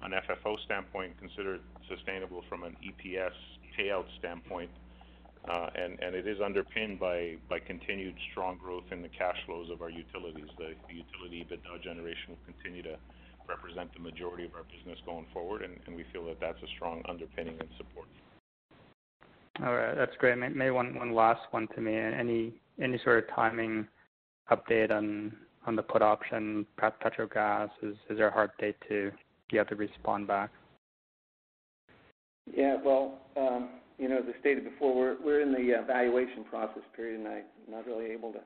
[0.03, 3.37] an FFO standpoint, consider it sustainable from an EPS
[3.77, 4.69] payout standpoint.
[5.47, 9.69] Uh, and, and it is underpinned by, by continued strong growth in the cash flows
[9.71, 10.49] of our utilities.
[10.57, 12.97] The, the utility EBITDA generation will continue to
[13.51, 16.67] represent the majority of our business going forward, and, and we feel that that's a
[16.75, 18.07] strong underpinning and support.
[19.63, 20.37] All right, that's great.
[20.37, 21.95] Maybe one, one last one to me.
[21.95, 23.87] Any any sort of timing
[24.49, 25.33] update on
[25.67, 27.69] on the put option, Petrogas?
[27.83, 29.11] Is is there a hard date to
[29.51, 30.49] you have to respond back?
[32.51, 36.83] Yeah, well, um, you know, as I stated before, we're we're in the evaluation process
[36.95, 38.39] period, and I'm not really able to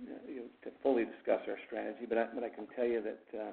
[0.00, 2.06] you know, to fully discuss our strategy.
[2.08, 3.52] But I, but I can tell you that uh,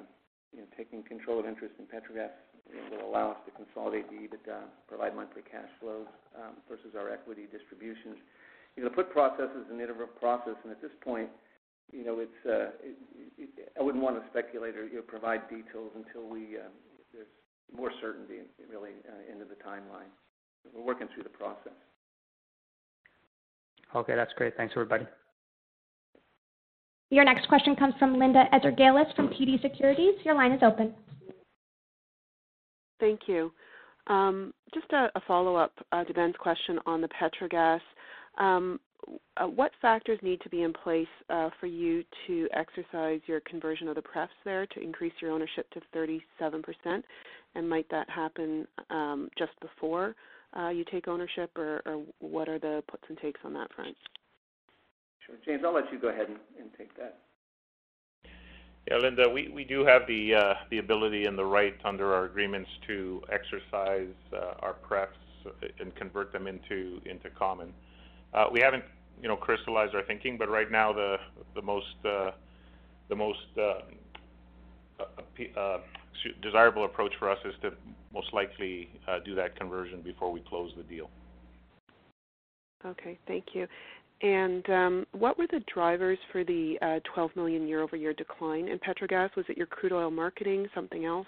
[0.78, 2.32] taking control of interest in Petrogas
[2.92, 7.46] will allow us to consolidate the EBITDA, provide monthly cash flows um, versus our equity
[7.52, 8.18] distributions.
[8.76, 11.30] You know, the put process is an iterative process, and at this point,
[11.92, 12.74] you know, it's uh,
[13.80, 16.68] I wouldn't want to speculate or provide details until we uh,
[17.14, 17.30] there's
[17.76, 20.10] more certainty really uh, into the timeline.
[20.74, 21.78] We're working through the process.
[23.96, 24.58] Okay, that's great.
[24.58, 25.06] Thanks, everybody.
[27.12, 30.16] Your next question comes from Linda Ezergailis from TD Securities.
[30.24, 30.94] Your line is open.
[33.00, 33.52] Thank you.
[34.08, 37.80] Um, just a, follow-up uh, to Ben's question on the Petrogas.
[38.38, 38.80] Um,
[39.38, 43.88] uh, what factors need to be in place uh, for you to exercise your conversion
[43.88, 46.22] of the prefs there to increase your ownership to 37%?
[47.56, 50.16] And might that happen um, just before
[50.72, 51.82] you take ownership, or,
[52.20, 53.96] what are the puts and takes on that front?
[55.26, 55.36] Sure.
[55.46, 57.20] James, I'll let you go ahead and, and take that.
[58.90, 62.26] Yeah, Linda, we, we do have the uh, the ability and the right under our
[62.26, 65.18] agreements to exercise uh, our prefs
[65.80, 67.74] and convert them into into common.
[68.34, 68.84] Uh, we haven't
[69.22, 70.38] you know, crystallize our thinking.
[70.38, 71.18] But right now, the
[71.54, 72.32] the most uh,
[73.10, 73.82] the most uh,
[75.00, 75.78] uh, uh
[76.42, 77.72] desirable approach for us is to
[78.14, 81.10] most likely uh, do that conversion before we close the deal.
[82.86, 83.68] Okay, thank you.
[84.22, 89.36] And um, what were the drivers for the uh, 12 million year-over-year decline in Petrogas?
[89.36, 91.28] Was it your crude oil marketing, something else?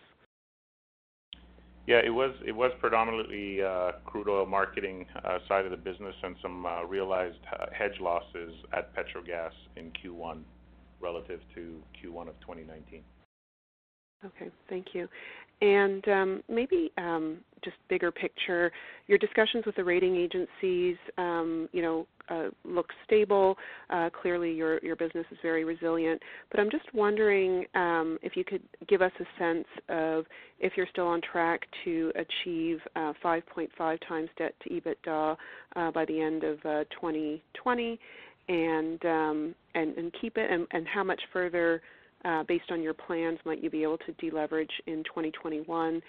[1.86, 6.16] Yeah, it was it was predominantly uh, crude oil marketing uh, side of the business
[6.22, 7.40] and some uh, realized
[7.72, 10.42] hedge losses at Petrogas in Q1
[11.00, 13.04] relative to Q1 of 2019.
[14.26, 15.08] Okay, thank you.
[15.62, 18.72] And um, maybe um, just bigger picture,
[19.08, 23.58] your discussions with the rating agencies, um, you know, uh, look stable.
[23.90, 26.22] Uh, clearly, your your business is very resilient.
[26.52, 30.26] But I'm just wondering um, if you could give us a sense of
[30.60, 33.70] if you're still on track to achieve uh, 5.5
[34.08, 35.38] times debt to EBITDA
[35.76, 37.40] uh, by the end of 2020,
[37.94, 41.82] uh, and um, and and keep it, and, and how much further
[42.26, 46.02] uh, based on your plans, might you be able to deleverage in 2021?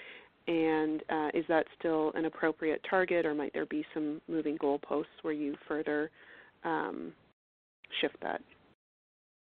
[0.48, 5.20] And uh, is that still an appropriate target, or might there be some moving goalposts
[5.20, 6.10] where you further
[6.64, 7.12] um,
[8.00, 8.40] shift that?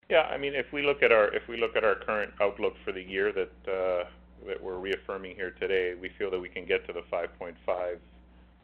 [0.09, 2.75] Yeah, I mean, if we look at our if we look at our current outlook
[2.85, 4.07] for the year that uh,
[4.47, 7.55] that we're reaffirming here today, we feel that we can get to the 5.5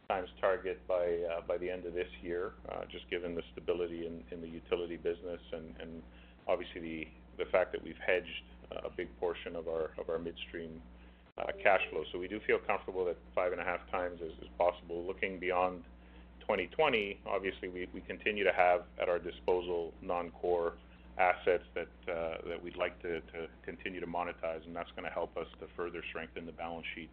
[0.08, 4.06] times target by uh, by the end of this year, uh, just given the stability
[4.08, 6.02] in, in the utility business and, and
[6.48, 8.46] obviously the the fact that we've hedged
[8.86, 10.82] a big portion of our of our midstream
[11.42, 12.04] Uh, cash flow.
[12.12, 15.04] So we do feel comfortable that five and a half times is, is possible.
[15.08, 15.82] Looking beyond
[16.42, 20.74] 2020, obviously, we continue to have at our disposal non-core
[21.18, 23.22] assets that uh, we'd like to
[23.66, 27.10] continue to monetize, and that's going to help us to further strengthen the balance sheet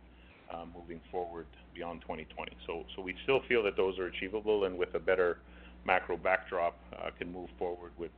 [0.53, 2.53] uh, moving forward beyond 2020.
[2.67, 5.39] So We still feel that those are achievable, and with a better
[5.87, 6.77] macro backdrop,
[7.19, 8.11] can move forward with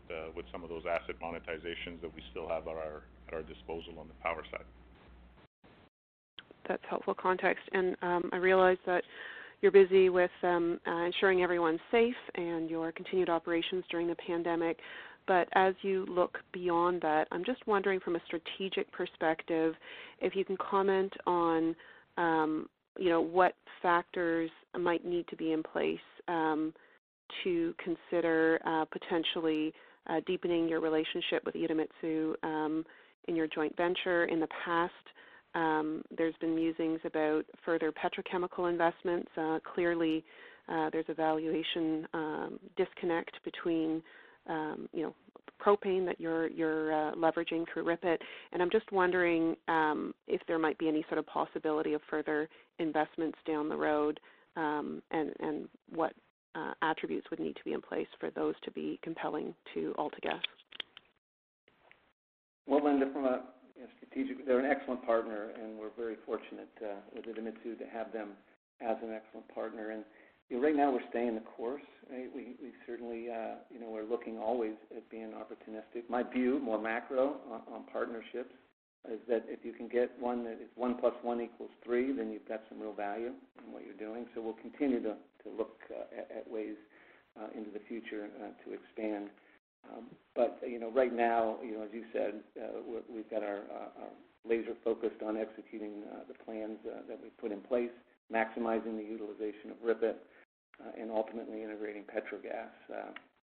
[0.51, 2.75] some of those asset monetizations that we still have at
[3.35, 4.65] our disposal on the power side.
[6.69, 7.63] That's helpful context.
[7.73, 9.03] And um, I realize that
[9.61, 14.79] you're busy with um, uh, ensuring everyone's safe and your continued operations during the pandemic.
[15.27, 19.75] But as you look beyond that, I'm just wondering from a strategic perspective,
[20.21, 21.77] if you can comment on
[22.17, 25.99] um, you know, what factors might need to be in place
[26.29, 26.73] um,
[27.45, 29.73] to consider uh, potentially
[30.09, 32.35] uh, deepening your relationship with Idemitsu
[33.29, 34.25] in your joint venture.
[34.25, 34.93] In the past,
[35.55, 39.29] Um, there's been musings about further petrochemical investments.
[39.37, 40.25] Uh, clearly,
[40.69, 44.03] uh, there's a valuation um, disconnect between
[44.49, 45.15] um, you know,
[45.65, 48.19] propane that you're uh, leveraging through RIPET.
[48.53, 49.57] And I'm just wondering
[50.27, 52.49] if there might be any sort of possibility of further
[52.79, 54.19] investments down the road,
[54.57, 56.13] and what
[56.83, 60.41] attributes would need to be in place for those to be compelling to AltaGas.
[62.67, 63.43] Well, Linda, from a
[63.97, 68.31] strategic, they're an excellent partner, and we're very fortunate uh, with Idemitsu to have them
[68.81, 69.91] as an excellent partner.
[69.91, 70.05] And
[70.63, 71.83] right now we're staying the course.
[72.11, 72.57] We
[72.87, 76.09] certainly uh, you know, we're looking always at being opportunistic.
[76.09, 78.55] My view, more macro uh, on partnerships,
[79.11, 82.31] is that if you can get one that is one plus one equals three, then
[82.31, 83.33] you've got some real value
[83.65, 84.27] in what you're doing.
[84.35, 85.15] So we'll continue to
[85.45, 85.81] to look
[86.13, 86.77] at ways
[87.57, 88.29] into the future
[88.65, 89.31] to expand.
[89.89, 90.07] Um,
[90.95, 94.13] right now, you know, as you said, uh, we've got uh, our
[94.45, 97.91] laser focused on executing uh, the plans that we've put in place,
[98.33, 100.17] maximizing the utilization of RIPET,
[100.99, 102.73] and ultimately integrating Petrogas.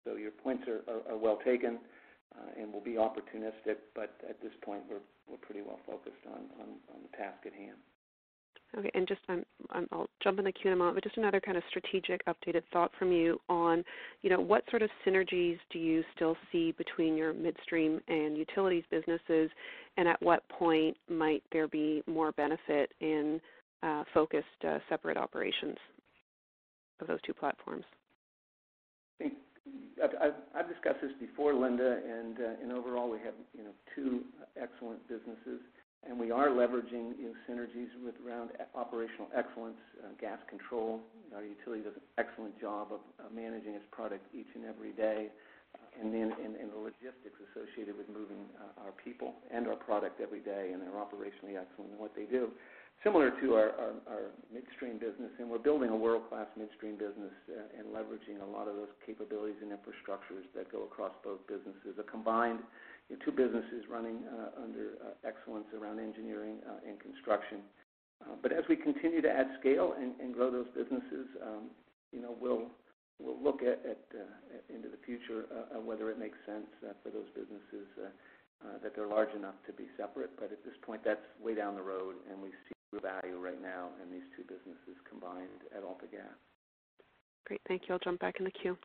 [0.06, 1.80] So your points are well taken,
[2.60, 6.46] and we'll be opportunistic, but at this point, we're pretty well focused on
[7.02, 7.78] the task at hand.
[8.78, 8.92] Okay.
[8.94, 9.44] And just um,
[9.92, 12.64] I'll jump in the queue in a moment, but just another kind of strategic updated
[12.74, 13.84] thought from you on
[14.22, 18.84] you know, what sort of synergies do you still see between your midstream and utilities
[18.90, 19.50] businesses,
[19.98, 23.40] and at what point might there be more benefit in
[23.84, 25.78] uh, focused uh, separate operations
[27.00, 27.86] of those two platforms?
[30.04, 34.22] I've I've discussed this before, Linda, and uh, and overall, we have you know two
[34.62, 35.62] excellent businesses,
[36.08, 37.14] and we are leveraging
[37.50, 41.02] synergies with around operational excellence, uh, gas control.
[41.36, 45.34] Our utility does an excellent job of uh, managing its product each and every day,
[45.74, 48.46] uh, and then and the logistics associated with moving
[48.78, 52.50] our people and our product every day, and they're operationally excellent in what they do.
[53.04, 57.34] Similar to our midstream business, and we're building a world-class midstream business
[57.78, 62.00] and leveraging a lot of those capabilities and infrastructures that go across both businesses.
[62.00, 62.60] A combined
[63.14, 67.62] two businesses running uh, under uh, excellence around engineering uh, and construction.
[68.42, 71.70] But as we continue to add scale and grow those businesses, um,
[72.12, 72.74] you know, we'll
[73.22, 75.46] look into the future
[75.84, 76.66] whether it makes sense
[77.04, 77.86] for those businesses
[78.82, 80.32] that they're large enough to be separate.
[80.40, 83.62] But at this point, that's way down the road, and we see the value right
[83.62, 86.34] now in these two businesses combined at AltaGas.
[87.46, 87.62] Great.
[87.68, 87.94] Thank you.
[87.94, 88.76] I'll jump back in the queue.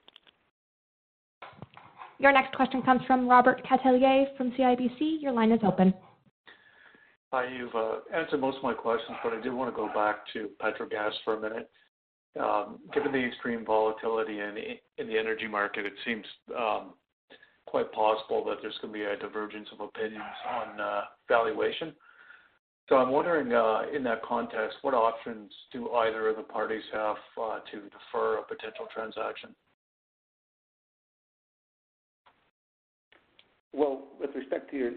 [2.21, 5.23] Your next question comes from Robert Catellier from CIBC.
[5.23, 5.95] Your line is open.
[7.33, 7.49] Hi.
[7.49, 10.51] You've uh, answered most of my questions, but I did want to go back to
[10.63, 11.71] Petrogas for a minute.
[12.39, 16.93] Um, given the extreme volatility in the energy market, it seems um,
[17.67, 21.95] quite possible that there's going to be a divergence of opinions on uh, valuation.
[22.91, 27.17] So I'm wondering, uh, in that context, what options do either of the parties have
[27.73, 29.55] to defer a potential transaction?
[33.73, 34.91] Well, with respect to your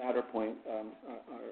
[0.00, 0.96] latter point, um,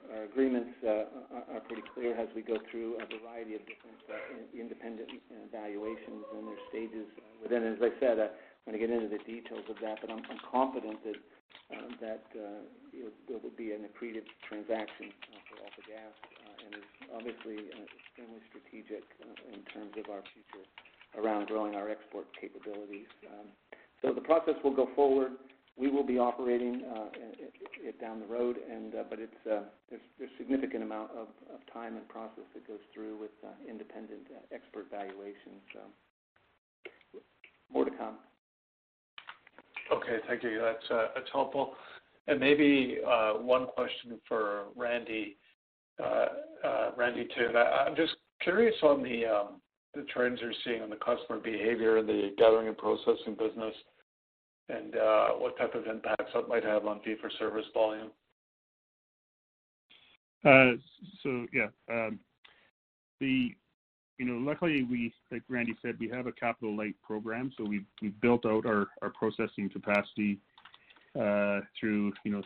[0.08, 4.40] our agreements uh, are pretty clear as we go through a variety of different uh,
[4.56, 7.04] independent uh, valuations and their stages
[7.44, 7.60] within.
[7.68, 11.04] As I said, I'm going to get into the details of that, but I'm confident
[11.04, 11.20] that
[12.40, 12.64] um,
[12.96, 15.12] it will be an accretive transaction
[15.44, 16.16] for AltaGas,
[16.64, 19.04] and is obviously extremely strategic
[19.52, 20.64] in terms of our future
[21.20, 23.12] around growing our export capabilities.
[23.28, 23.52] Um,
[24.00, 25.32] so the process will go forward.
[25.76, 27.06] We will be operating uh,
[27.80, 31.28] it down the road, uh, but uh, there's there's a significant amount of
[31.72, 33.30] time and process that goes through with
[33.68, 35.62] independent expert valuations.
[37.72, 38.16] More to come.
[39.92, 40.18] Okay.
[40.28, 40.60] Thank you.
[40.60, 41.74] That's helpful.
[42.28, 42.98] And maybe
[43.40, 45.36] one question for Randy
[45.98, 47.56] Toone.
[47.56, 49.60] I'm just curious on um,
[49.94, 53.74] the trends you're seeing on the customer behavior in the gathering and processing business
[54.70, 58.10] and uh, what type of impacts that might have on fee-for-service volume?
[60.44, 60.72] Uh
[61.22, 61.68] so yeah.
[61.90, 62.18] Um,
[63.20, 67.84] you know, luckily, we, like Randy said, we have a capital light program, so we've
[68.20, 70.38] built out our processing capacity
[71.18, 72.42] uh, through, you know,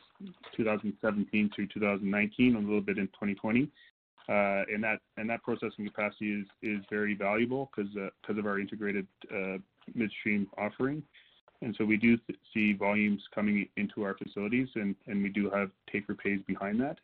[0.56, 3.64] 2017 through 2019, a little bit in 2020.
[4.26, 7.88] Uh, that and that processing capacity is very valuable 'cause
[8.38, 9.06] of our integrated
[9.94, 11.02] midstream offering.
[11.64, 12.18] And so we do
[12.52, 16.98] see volumes coming into our facilities and and we do have take-or-pays behind that.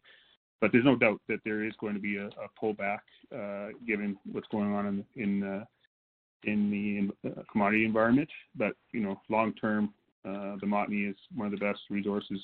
[0.60, 2.28] But there's no doubt that there is going to be a
[2.62, 3.00] pullback
[3.34, 5.64] uh, given what's going on in in uh,
[6.44, 8.28] the uh, commodity environment.
[8.54, 9.94] But you know, long term,
[10.24, 12.40] the Montney is one of the best resources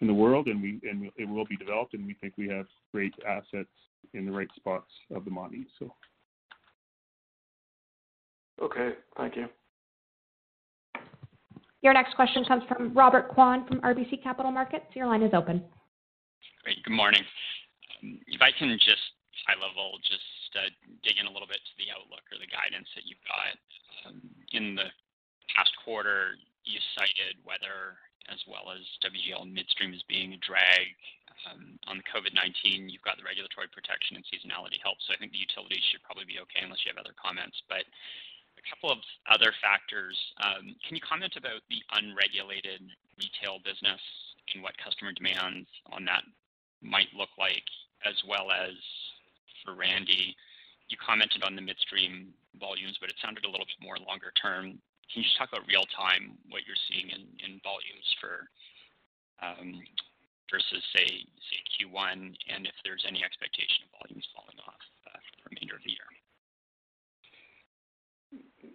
[0.00, 2.66] in the world, and we and it will be developed, and we think we have
[2.92, 3.70] great assets
[4.14, 5.66] in the right spots of the Montney.
[8.60, 8.90] Okay.
[9.16, 9.48] Thank you.
[11.82, 14.86] Your next question comes from Robert Kwan from RBC Capital Markets.
[14.94, 15.62] Your line is open.
[16.62, 16.78] Great.
[16.86, 17.22] Good morning.
[18.30, 19.02] If I can just
[19.50, 20.70] high level, just uh,
[21.02, 23.58] dig in a little bit to the outlook or the guidance that you've got.
[24.06, 24.22] Um,
[24.54, 24.94] in the
[25.50, 27.98] past quarter, you cited weather
[28.30, 30.94] as well as WGL Midstream as being a drag.
[31.50, 35.02] Um, on the COVID-19, you've got the regulatory protection and seasonality help.
[35.02, 37.58] So I think the utilities should probably be okay unless you have other comments.
[38.68, 40.16] Couple of other factors.
[40.42, 42.80] Um, can you comment about the unregulated
[43.18, 44.00] retail business
[44.54, 46.22] and what customer demands on that
[46.82, 47.66] might look like,
[48.06, 48.74] as well as
[49.64, 50.34] for Randy,
[50.88, 54.76] you commented on the midstream volumes, but it sounded a little bit more longer term.
[55.08, 58.48] Can you just talk about real time, what you're seeing in in volumes for
[59.40, 59.80] um,
[60.50, 65.32] versus say say Q1, and if there's any expectation of volumes falling off uh, for
[65.40, 66.08] the remainder of the year?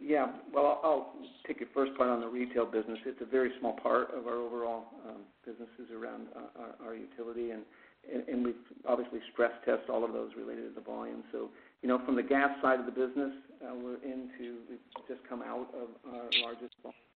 [0.08, 0.28] Yeah.
[0.54, 1.12] Well, I'll
[1.46, 2.98] take your first part on the retail business.
[3.06, 7.52] It's a very small part of our overall um, businesses around uh, our utility.
[7.52, 8.56] And we've
[8.88, 11.24] obviously stress test all of those related to the volume.
[11.34, 11.50] So,
[11.82, 14.80] you know, from the gas side of the business, uh, we've
[15.10, 16.76] just come out of our largest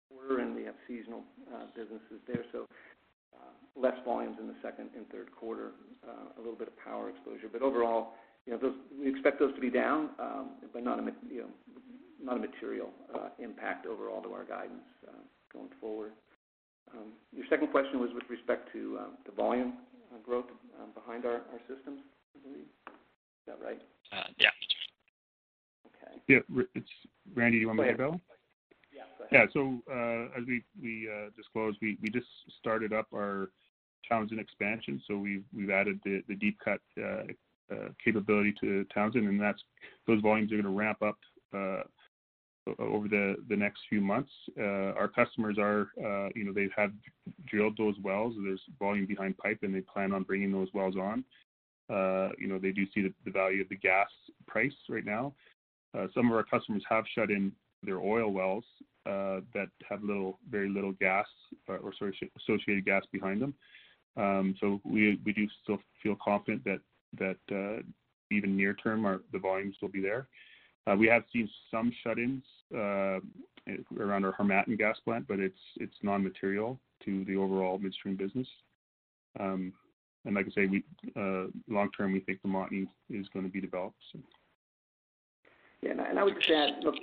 [0.09, 1.21] quarter, and we have seasonal
[1.53, 2.43] uh, businesses there.
[2.51, 2.65] So
[3.77, 5.71] less volumes in the second and third quarter,
[6.37, 7.47] a little bit of power exposure.
[7.53, 8.13] But overall,
[8.47, 10.97] you know, we expect those to be down, um, but not
[12.27, 15.11] a material uh, impact overall to our guidance uh,
[15.53, 16.11] going forward.
[16.91, 19.73] Um, your second question was with respect to uh, the volume
[20.25, 20.45] growth
[20.81, 22.01] um, behind our systems,
[22.35, 22.65] I believe.
[22.87, 23.81] Is that right?
[24.37, 24.49] Yeah.
[25.85, 26.21] Okay.
[26.27, 26.63] Yeah.
[26.75, 26.89] It's
[27.35, 28.19] Randy, do you want me to go?
[28.91, 29.31] Yeah, go ahead.
[29.31, 29.45] Yeah.
[29.53, 30.63] So uh as we
[31.37, 32.27] disclosed, we just
[32.59, 33.49] started up our
[34.07, 35.01] Townsend expansion.
[35.07, 36.81] So we've added the deep cut
[38.03, 39.55] capability to Townsend, and
[40.07, 41.17] those volumes are gonna ramp up
[42.67, 44.31] Uh, over the next few months.
[44.59, 46.91] Uh, our customers are, uh, you know, they have
[47.45, 48.33] drilled those wells.
[48.43, 51.23] There's volume behind pipe, and they plan on bringing those wells on.
[52.37, 54.09] You know, they do see the value of the gas
[54.47, 55.33] price right now.
[56.13, 57.51] Some of our customers have shut in
[57.83, 58.65] their oil wells
[59.05, 61.27] that have little, very little gas
[61.67, 63.53] or sorry, associated gas behind them.
[64.17, 67.37] Um, so we we do still feel confident that
[68.31, 70.27] even near term, the volumes will be there.
[70.87, 72.43] Uh, we have seen some shut-ins
[72.75, 73.19] uh,
[73.99, 78.47] around our Harmattan gas plant, but it's it's non-material to the overall midstream business.
[79.39, 79.73] Um,
[80.25, 80.83] and like I say, we
[81.15, 83.97] uh, long term, we think the Montney is gonna be developed.
[85.81, 85.91] Yeah.
[86.09, 86.95] And I would just add, look,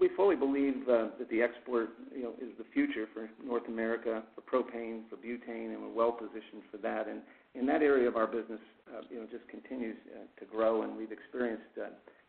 [0.00, 4.42] we fully believe that the export, you know, is the future for North America, for
[4.42, 7.08] propane, for butane, and we're well positioned for that.
[7.08, 7.20] And
[7.54, 8.60] in that area of our business,
[9.10, 9.96] you know, just continues
[10.38, 11.64] to grow, and we've experienced,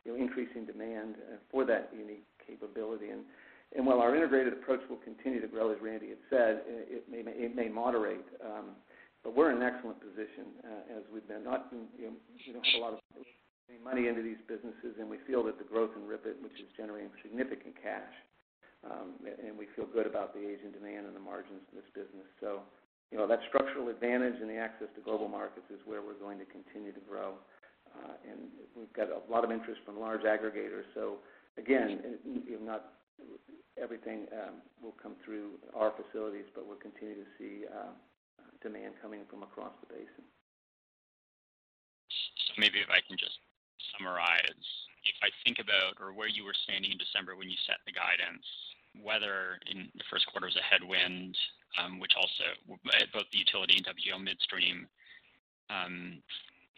[0.05, 3.09] you know, increasing demand uh, for that unique capability.
[3.09, 3.21] And,
[3.75, 7.69] and while our integrated approach will continue to grow, as Randy had said, it may
[7.69, 8.25] moderate.
[8.43, 8.75] Um,
[9.23, 11.43] but we're in an excellent position, uh, as we've been.
[11.43, 11.67] Not,
[11.99, 12.15] you know,
[12.47, 13.03] we don't have a lot of
[13.83, 17.11] money into these businesses, and we feel that the growth in RIPET, which is generating
[17.21, 18.15] significant cash,
[18.87, 22.25] um, and we feel good about the Asian demand and the margins in this business.
[22.39, 22.63] So,
[23.11, 26.39] you know, that structural advantage and the access to global markets is where we're going
[26.39, 27.35] to continue to grow.
[27.95, 28.39] Uh, and
[28.75, 30.87] we've got a lot of interest from large aggregators.
[30.93, 31.17] So
[31.57, 32.49] again, mm-hmm.
[32.49, 32.99] you know, not
[33.81, 37.95] everything um, will come through our facilities, but we'll continue to see um,
[38.61, 40.25] demand coming from across the basin.
[42.57, 43.39] Maybe if I can just
[43.95, 44.67] summarize.
[45.07, 47.95] If I think about or where you were standing in December when you set the
[47.95, 48.43] guidance,
[48.99, 51.37] weather in the first quarter was a headwind,
[51.79, 54.87] um, which also uh, both the utility and WGL Midstream,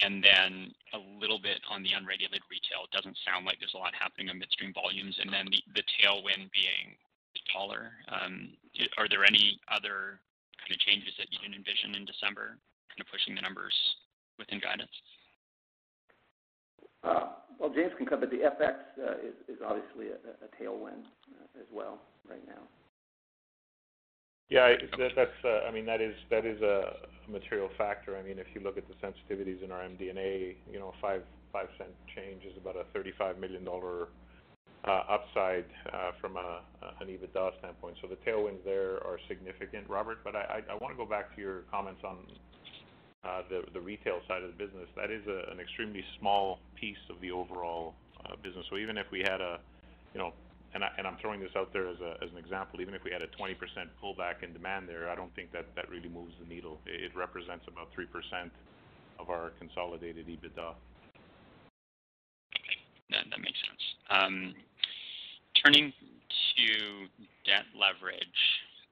[0.01, 2.89] and then a little bit on the unregulated retail.
[2.89, 6.49] It doesn't sound like there's a lot happening on midstream volumes, and then the tailwind
[6.51, 6.97] being
[7.51, 7.91] taller.
[8.09, 8.23] dollar.
[8.23, 8.57] Um,
[8.97, 10.19] are there any other
[10.59, 12.57] kind of changes that you didn't envision in December,
[12.89, 13.73] kind of pushing the numbers
[14.39, 14.91] within guidance?
[17.03, 18.25] Uh, well, James can cover.
[18.25, 22.61] The FX uh, is obviously a tailwind uh, as well right now.
[24.51, 24.75] Yeah,
[25.15, 25.31] that's.
[25.45, 28.17] Uh, I mean, that is that is a material factor.
[28.17, 31.67] I mean, if you look at the sensitivities in our MD&A, you know, a 0.05
[32.13, 34.09] change is about a 35 million dollar
[34.83, 37.95] uh, upside uh, from an EBITDA standpoint.
[38.01, 40.17] So the tailwinds there are significant, Robert.
[40.21, 42.17] But I wanna go back to your comments on
[43.47, 44.89] the retail side of the business.
[44.97, 47.93] That is an extremely small piece of the overall
[48.43, 48.65] business.
[48.69, 49.59] So even if we had a,
[50.13, 50.33] you know,
[50.73, 53.03] and I, and I'm throwing this out there as a, as an example, even if
[53.03, 53.55] we had a 20%
[54.01, 56.79] pullback in demand there, I don't think that that really moves the needle.
[56.85, 58.07] It represents about 3%
[59.19, 60.73] of our consolidated EBITDA.
[62.55, 62.77] Okay.
[63.11, 63.83] That makes sense.
[64.09, 64.55] Um,
[65.63, 67.05] Turning to
[67.45, 68.41] debt leverage,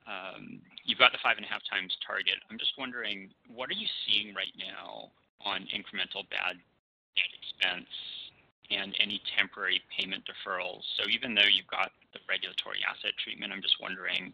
[0.05, 2.37] um, you've got the 5.5x target.
[2.51, 5.09] I'm just wondering, what are you seeing right now
[5.41, 6.59] on incremental bad
[7.15, 7.89] debt expense
[8.71, 10.83] and any temporary payment deferrals?
[10.97, 14.33] So even though you've got the regulatory asset treatment, I'm just wondering,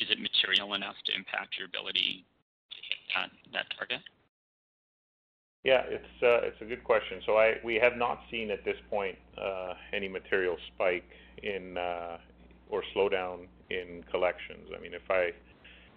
[0.00, 2.24] is it material enough to impact your ability
[2.70, 4.00] to hit that target?
[5.64, 5.82] Yeah,
[6.22, 7.20] uh, it's a good question.
[7.26, 11.10] So I we have not seen at this point uh, any material spike
[11.42, 12.18] in uh,
[12.68, 14.68] or slowdown in collections.
[14.76, 15.30] I mean, if I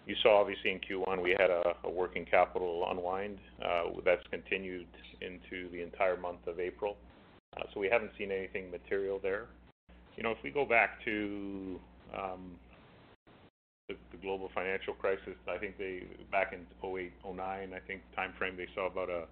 [0.07, 3.37] you saw obviously in Q1, we had a working capital unwind
[4.03, 4.87] that's continued
[5.21, 6.97] into the entire month of April.
[7.57, 9.47] Uh, so, we haven't seen anything material there.
[10.15, 11.79] You know, if we go back to
[12.17, 12.55] um,
[13.87, 18.67] the global financial crisis, I think they back in 08, 09, I think timeframe, they
[18.75, 19.25] saw about a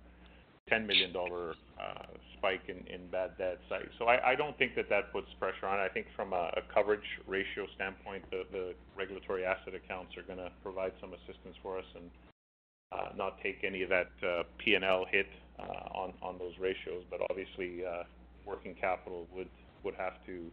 [0.69, 2.05] 10 million dollar uh,
[2.37, 3.61] spike in bad debts.
[3.97, 5.79] So I don't think that that puts pressure on.
[5.79, 11.13] I think from a coverage ratio standpoint, the regulatory asset accounts are gonna provide some
[11.13, 12.11] assistance for us and
[12.91, 14.09] uh, not take any of that
[14.57, 15.27] P&L hit
[15.59, 17.03] Uh, on those ratios.
[17.09, 18.03] But obviously, uh,
[18.45, 19.49] working capital would
[19.97, 20.51] have to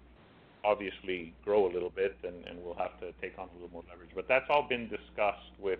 [0.64, 4.11] obviously grow a little bit and we'll have to take on a little more leverage.
[4.14, 5.78] But that's all been discussed with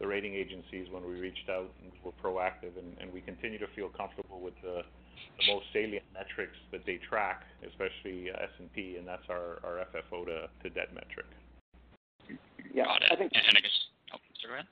[0.00, 3.88] the rating agencies when we reached out and we're proactive and we continue to feel
[3.88, 4.82] comfortable with the
[5.46, 10.90] most salient metrics that they track, especially uh, S&P, and that's our FFO to debt
[10.92, 11.26] metric.
[12.74, 12.90] Yeah.
[12.90, 13.32] I think.
[13.32, 13.42] Got.
[13.54, 13.70] I guess.
[14.12, 14.66] Oh, sorry, go ahead.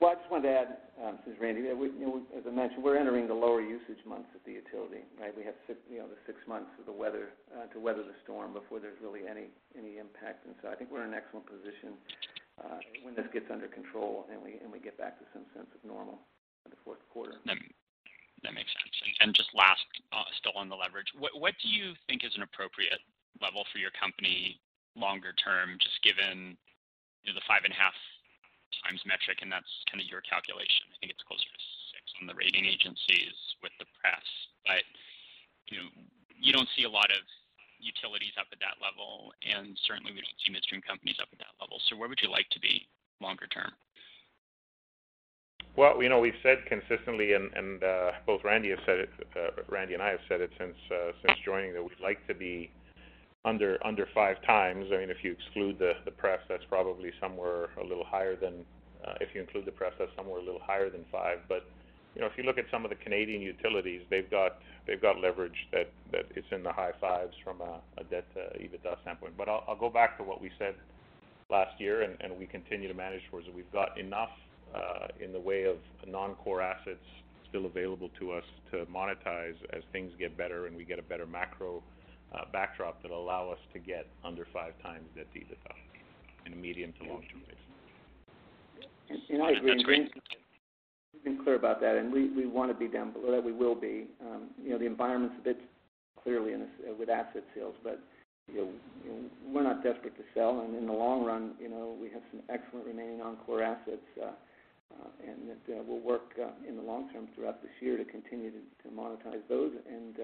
[0.00, 1.60] Well, I just wanted to add, um, this is Randy.
[1.76, 5.04] We, you know, as I mentioned, we're entering the lower usage months at the utility,
[5.20, 5.28] right?
[5.28, 8.16] We have six, you know, the six months of the weather uh, to weather the
[8.24, 10.48] storm before there's really any any impact.
[10.48, 12.00] And so I think we're in an excellent position
[12.64, 15.68] uh, when this gets under control and we and we get back to some sense
[15.68, 16.16] of normal
[16.64, 17.36] in the fourth quarter.
[17.44, 18.96] That makes sense.
[19.04, 19.84] And, and just last,
[20.16, 21.12] uh, still on the leverage.
[21.12, 23.04] What what do you think is an appropriate
[23.44, 24.56] level for your company
[24.96, 26.56] longer term, just given,
[27.20, 27.44] you know, the
[28.86, 30.88] 5.5x metric, and that's kind of your calculation.
[30.90, 31.62] I think it's closer to
[31.94, 34.26] six on the rating agencies with the press,
[34.66, 34.82] but
[35.70, 35.88] You know,
[36.40, 37.22] you don't see a lot of
[37.78, 41.54] utilities up at that level, and certainly we don't see midstream companies up at that
[41.60, 41.80] level.
[41.88, 42.88] So where would you like to be
[43.20, 43.72] longer term?
[45.76, 49.94] Well, you know, we've said consistently and uh, both Randy has said it, uh, Randy
[49.94, 52.70] and I have said it since uh, since joining that we'd like to be
[53.44, 54.86] under under five times.
[54.92, 58.64] I mean, if you exclude the the pref, that's probably somewhere a little higher than
[59.06, 61.38] uh, if you include the pref, that's somewhere a little higher than five.
[61.48, 61.64] But
[62.14, 65.20] You know, if you look at some of the Canadian utilities, they've got they've got
[65.20, 69.34] leverage that that is in the high 5s from a debt to EBITDA standpoint.
[69.38, 70.74] But I'll go back to what we said
[71.50, 73.54] last year, and and we continue to manage towards it.
[73.54, 74.34] We've got enough
[74.74, 75.76] uh, in the way of
[76.06, 77.06] non-core assets
[77.48, 81.26] still available to us to monetize as things get better and we get a better
[81.26, 81.82] macro
[82.32, 85.74] Uh, backdrop that'll allow us to get under 5x debt to EBITDA
[86.46, 87.58] in a medium to long term basis.
[89.42, 89.72] I agree.
[89.72, 90.10] That's great.
[91.12, 93.42] We've been clear about that, and we wanna be down below that.
[93.42, 94.06] We will be.
[94.20, 95.60] Um, you know, the environment's a bit
[96.22, 97.98] clearly in this uh, with asset sales, but
[98.46, 98.72] you
[99.06, 99.14] know,
[99.52, 100.60] we're not desperate to sell.
[100.60, 104.30] And in the long run, you know, we have some excellent remaining non-core assets, uh,
[105.26, 109.42] and that we'll work in the long term throughout this year to continue to monetize
[109.48, 110.14] those and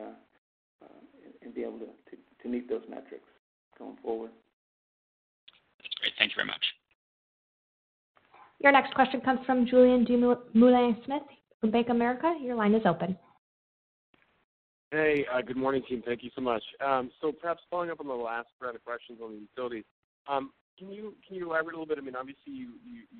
[1.56, 1.86] be able to
[2.42, 3.24] to meet those metrics
[3.78, 4.30] going forward.
[5.80, 6.12] That's great.
[6.18, 6.62] Thank you very much.
[8.60, 11.22] Your next question comes from Julian Dumoulin-Smith
[11.60, 12.36] from Bank of America.
[12.40, 13.16] Your line is open.
[14.90, 16.02] Hey, good morning, team.
[16.06, 16.62] Thank you so much.
[16.84, 19.84] Um, so perhaps following up on the last round of questions on the utilities,
[20.78, 21.98] can you can you elaborate a little bit?
[21.98, 22.74] I mean, obviously you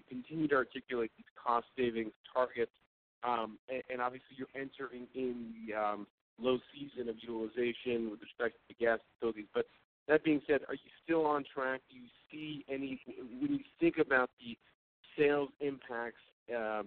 [0.08, 2.72] continue to articulate these cost savings targets.
[3.24, 6.06] Um, and, and, obviously, you're entering in the um,
[6.40, 9.46] low season of utilization with respect to gas utilities.
[9.54, 9.66] But
[10.08, 11.80] that being said, are you still on track?
[11.90, 13.00] Do you see any,
[13.40, 14.56] when you think about the
[15.18, 16.20] sales impacts
[16.54, 16.82] uh,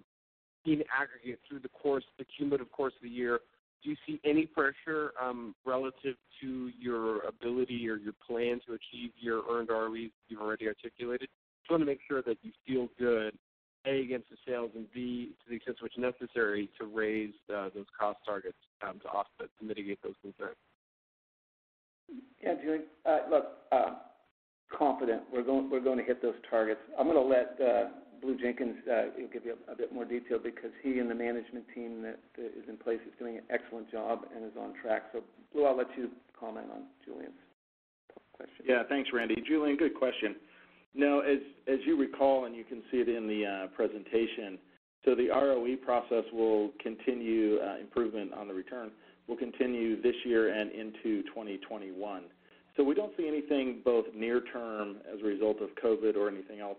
[0.66, 3.40] in aggregate through the course, the cumulative course of the year,
[3.84, 9.12] do you see any pressure um, relative to your ability or your plan to achieve
[9.18, 11.30] your earned ROEs you've already articulated?
[11.62, 13.38] Just want to make sure that you feel good,
[13.86, 17.70] A, against the sales, and B, to the extent to which necessary, to raise uh,
[17.74, 20.58] those cost targets um, to offset, to mitigate those concerns.
[22.44, 22.84] Yeah, Julian.
[23.06, 23.96] Uh, look, uh,
[24.78, 26.80] confident we're going we're going to hit those targets.
[26.98, 27.90] I'm going to let uh,
[28.22, 31.66] Blue Jenkins uh, give you a, a, bit more detail because he and the management
[31.74, 35.04] team that is in place is doing an excellent job and is on track.
[35.14, 35.22] So,
[35.54, 37.40] Blue, I'll let you comment on Julian's
[38.34, 38.66] question.
[38.68, 39.42] Yeah, thanks, Randy.
[39.48, 40.36] Julian, good question.
[40.96, 44.58] No, as you recall, and you can see it in the uh, presentation,
[45.06, 48.92] so the ROE process will continue uh, improvement on the return
[49.30, 52.24] will continue this year and into 2021.
[52.76, 56.60] So we don't see anything both near term as a result of COVID or anything
[56.60, 56.78] else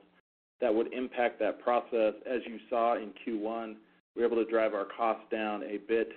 [0.60, 2.14] that would impact that process.
[2.26, 3.76] As you saw in Q1,
[4.14, 6.10] we were able to drive our costs down a bit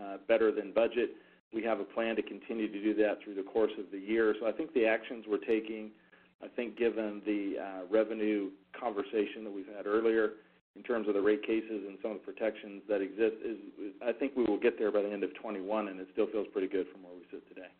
[0.00, 1.10] uh, better than budget.
[1.52, 4.34] We have a plan to continue to do that through the course of the year.
[4.40, 5.90] So I think the actions we're taking,
[6.44, 10.32] I think given the uh, revenue conversation that we've had earlier,
[10.76, 13.36] in terms of the rate cases and some of the protections that exist
[14.04, 16.46] I think we will get there by the end of 21, and it still feels
[16.52, 17.70] pretty good from where we sit today.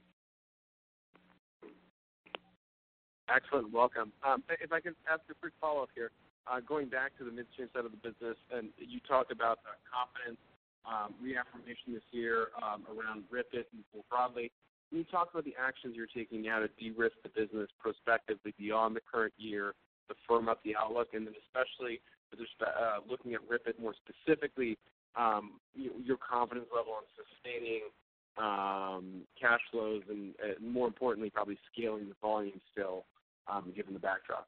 [3.28, 3.72] Excellent.
[3.72, 4.12] Welcome.
[4.22, 6.10] Um, if I could ask a quick follow-up here,
[6.46, 9.58] uh, going back to the midstream side of the business, and you talked about
[9.88, 10.40] confidence
[10.84, 14.52] um, reaffirmation this year um, around RIPET and more broadly.
[14.94, 18.94] Can you talk about the actions you're taking now to de-risk the business prospectively beyond
[18.94, 19.74] the current year
[20.08, 23.92] to firm up the outlook, and then especially with respect, uh, looking at RIPET more
[24.06, 24.78] specifically,
[25.16, 27.90] um, your confidence level on sustaining
[28.38, 33.04] um, cash flows and, uh, more importantly, probably scaling the volume still,
[33.48, 34.46] um, given the backdrop?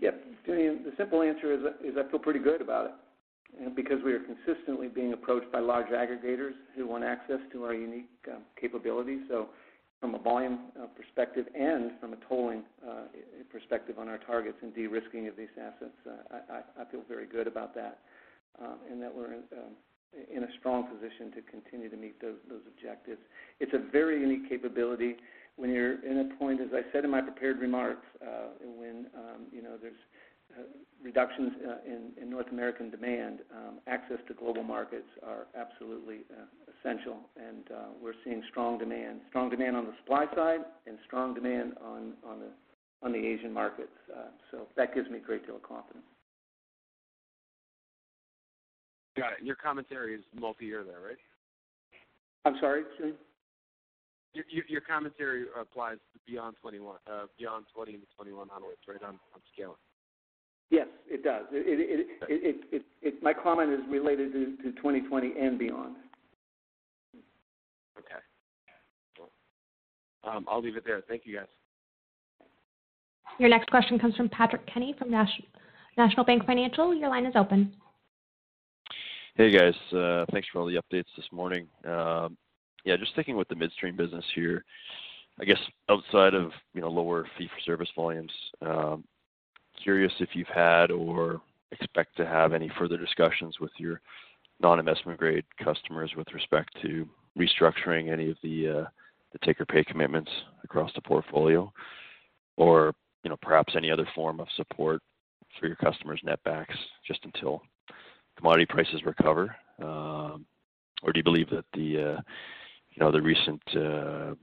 [0.00, 0.24] Yep.
[0.46, 2.92] Julian, the simple answer is, is I feel pretty good about it.
[3.76, 8.08] Because we are consistently being approached by large aggregators who want access to our unique
[8.28, 9.20] uh, capabilities.
[9.28, 9.48] So
[10.04, 13.04] from a volume uh, perspective and from a tolling uh,
[13.50, 15.96] perspective on our targets and de-risking of these assets.
[16.06, 18.00] Uh, I feel very good about that,
[18.90, 22.36] and that we're in a strong position to continue to meet those
[22.68, 23.20] objectives.
[23.60, 25.16] It's a very unique capability
[25.56, 28.06] when you're in a point, as I said in my prepared remarks,
[28.60, 29.94] when um, you know there's
[31.02, 31.52] reductions
[32.18, 36.20] in North American demand, um, access to global markets are absolutely
[36.80, 39.20] essential, and uh, we're seeing strong demand.
[39.28, 42.48] Strong demand on the supply side and strong demand on, on, the,
[43.02, 43.92] on the Asian markets.
[44.10, 46.04] Uh, so that gives me a great deal of confidence.
[49.16, 49.44] Got it.
[49.44, 51.18] Your commentary is multi-year there, right?
[52.44, 53.14] I'm sorry, Jim?
[54.32, 59.20] Your, your, your commentary applies beyond 21, uh, beyond 20 to 21 onwards, right, on,
[59.32, 59.76] on scaling.
[60.74, 61.44] Yes, it does.
[61.52, 65.94] It, it, it, it, my comment is related to, to 2020 and beyond.
[70.26, 71.02] Um, I'll leave it there.
[71.06, 71.46] Thank you, guys.
[73.38, 76.94] Your next question comes from Patrick Kenny from National Bank Financial.
[76.94, 77.74] Your line is open.
[79.34, 79.74] Hey, guys.
[79.92, 81.68] Uh, thanks for all the updates this morning.
[81.84, 82.36] Um,
[82.84, 84.64] yeah, just sticking with the midstream business here.
[85.40, 85.58] I guess
[85.90, 89.04] outside of you know lower fee-for-service volumes, um,
[89.82, 91.40] curious if you've had or
[91.72, 94.00] expect to have any further discussions with your
[94.60, 97.08] non-investment grade customers with respect to
[97.38, 98.84] restructuring any of the uh,
[99.32, 100.30] the take or pay commitments
[100.62, 101.72] across the portfolio,
[102.56, 102.94] or
[103.24, 105.02] you know perhaps any other form of support
[105.58, 107.62] for your customers' netbacks just until
[108.36, 109.54] commodity prices recover?
[109.82, 110.46] Um,
[111.02, 112.20] or do you believe that the uh,
[112.90, 114.34] you know the recent uh,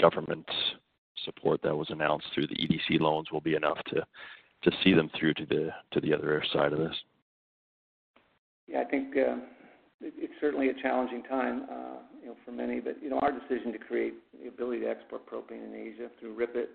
[0.00, 0.46] government
[1.24, 4.04] support that was announced through the EDC loans will be enough to
[4.62, 6.94] to see them through to the to the other side of this?
[8.68, 9.36] Yeah, I think uh,
[10.00, 12.80] it's certainly a challenging time, uh, you know, for many.
[12.80, 16.34] But you know, our decision to create the ability to export propane in Asia through
[16.34, 16.68] RIPET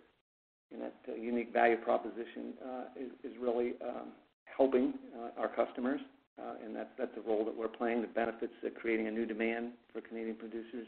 [0.71, 4.09] and that uh, unique value proposition uh, is, is really um,
[4.45, 6.01] helping uh, our customers,
[6.39, 8.01] uh, and that's that's the role that we're playing.
[8.01, 10.87] The benefits of creating a new demand for Canadian producers,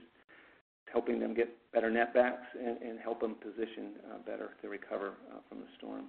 [0.92, 3.94] helping them get better netbacks, and, and help them position
[4.26, 5.14] better to recover
[5.48, 6.06] from the storm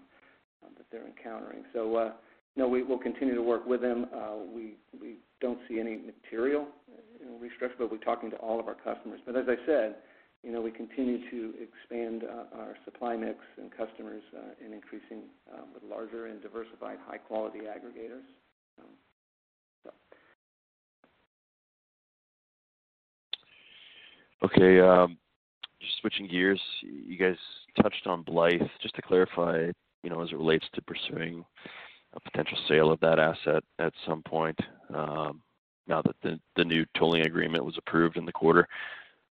[0.64, 1.62] um, that they're encountering.
[1.72, 2.12] So, uh,
[2.56, 4.06] no, we will continue to work with them.
[4.12, 4.74] Uh, we
[5.40, 8.74] don't see any material, uh, you know, restructure, but we're talking to all of our
[8.74, 9.20] customers.
[9.24, 9.96] But as I said,
[10.42, 12.24] you know, we continue to expand
[12.56, 14.22] our supply mix and customers,
[14.64, 18.26] and increasing um, with larger and diversified high-quality aggregators.
[18.80, 18.86] Um,
[19.84, 19.92] so.
[24.44, 24.80] Okay,
[25.80, 27.36] just switching gears, you guys
[27.80, 28.60] touched on Blythe.
[28.82, 29.70] Just to clarify,
[30.02, 31.44] you know, as it relates to pursuing
[32.14, 34.58] a potential sale of that asset at some point,
[34.94, 35.42] um,
[35.86, 38.68] now that the new tolling agreement was approved in the quarter,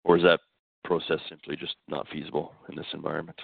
[0.03, 0.39] or is that
[0.83, 3.39] process simply just not feasible in this environment?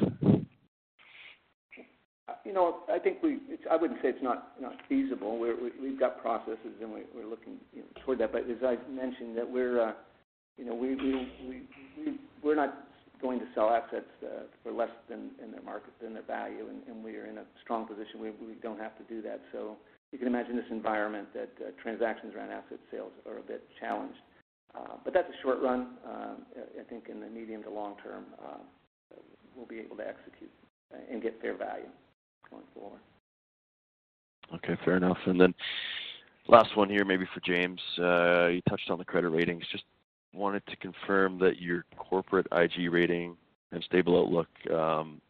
[2.46, 3.40] You know, I think we.
[3.70, 4.54] I wouldn't say it's not
[4.88, 5.38] feasible.
[5.40, 8.32] We've got processes, and we're looking, you know, toward that.
[8.32, 9.94] But as I mentioned, that we're, uh,
[10.58, 10.74] you know,
[12.44, 12.88] we're not
[13.22, 17.16] going to sell assets uh, for less than their market, than their value, and we
[17.18, 18.20] are in a strong position.
[18.20, 19.42] We don't have to do that.
[19.52, 19.78] So
[20.12, 24.20] you can imagine this environment that uh, transactions around asset sales are a bit challenged.
[24.74, 25.98] Uh but that's a short run.
[26.08, 26.36] Uh,
[26.80, 28.24] I think in the medium to long term,
[29.56, 30.52] we'll be able to execute
[31.12, 31.92] and get fair value
[32.50, 33.02] going forward.
[34.56, 35.18] Okay, fair enough.
[35.26, 35.54] And then
[36.48, 37.82] last one here, maybe for James.
[37.98, 39.64] You touched on the credit ratings.
[39.72, 39.84] Just
[40.34, 43.36] wanted to confirm that your corporate IG rating
[43.72, 45.22] and stable outlook um,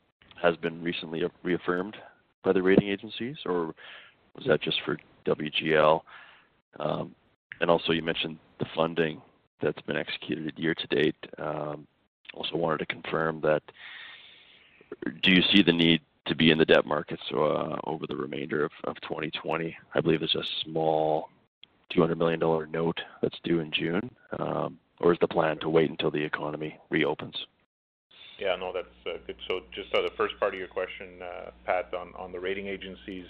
[0.41, 1.95] has been recently reaffirmed
[2.43, 3.73] by the rating agencies, or
[4.35, 6.01] was that just for WGL?
[6.79, 7.15] Um,
[7.59, 9.21] and also you mentioned the funding
[9.61, 11.15] that's been executed year to date.
[11.37, 11.87] Um,
[12.33, 13.61] also wanted to confirm that
[15.23, 18.65] do you see the need to be in the debt markets uh, over the remainder
[18.65, 19.75] of 2020?
[19.93, 21.29] I believe there's a small
[21.93, 24.09] 200 million dollar note that's due in June.
[25.01, 27.35] Or is the plan to wait until the economy reopens?
[28.39, 29.35] Yeah, no, that's uh, good.
[29.47, 32.67] So just on the first part of your question, uh, Pat, on on the rating
[32.67, 33.25] agencies,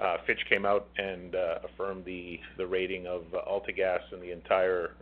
[0.00, 1.34] uh, Fitch came out and
[1.64, 4.92] affirmed the the rating of AltaGas and the entire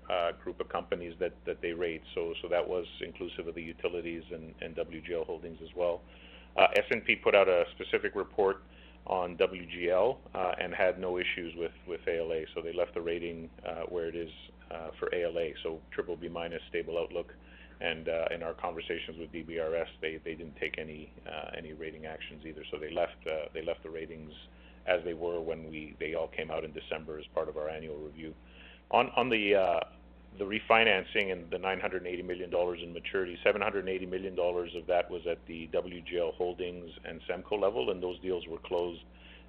[0.42, 2.02] group of companies that that they rate.
[2.14, 6.00] So, so that was inclusive of the utilities and WGL Holdings as well.
[6.56, 8.62] S&P put out a specific report
[9.06, 10.16] on WGL
[10.60, 11.54] and had no issues
[11.86, 12.42] with ALA.
[12.54, 13.50] So they left the rating
[13.88, 14.30] where it is
[14.73, 17.35] Uh, for ALA, so triple B minus stable outlook.
[17.83, 22.07] And uh, in our conversations with DBRS, they they didn't take any uh, any rating
[22.07, 22.62] actions either.
[22.70, 23.16] So they left
[23.53, 24.33] they left the ratings
[24.87, 27.68] as they were when we they all came out in December as part of our
[27.68, 28.33] annual review.
[28.93, 29.83] On on the
[30.41, 35.45] refinancing and the 980 million dollars in maturity, 780 million dollars of that was at
[35.47, 39.03] the WGL Holdings and SEMCO level, and those deals were closed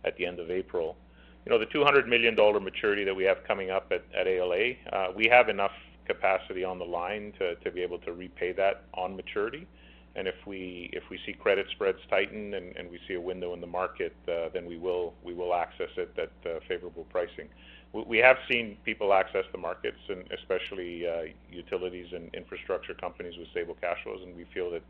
[0.03, 0.97] at the end of April.
[1.45, 4.75] You know, the 200 million dollar maturity that we have coming up at at ALA,
[5.15, 5.73] we have enough
[6.05, 9.67] capacity on the line to to be able to repay that on maturity.
[10.15, 13.53] And if we if we see credit spreads tighten and and we see a window
[13.53, 17.49] in the market, uh, then we will we will access it at uh, favorable pricing.
[17.93, 23.47] We have seen people access the markets and especially uh, utilities and infrastructure companies with
[23.49, 24.81] stable cash flows, and we feel that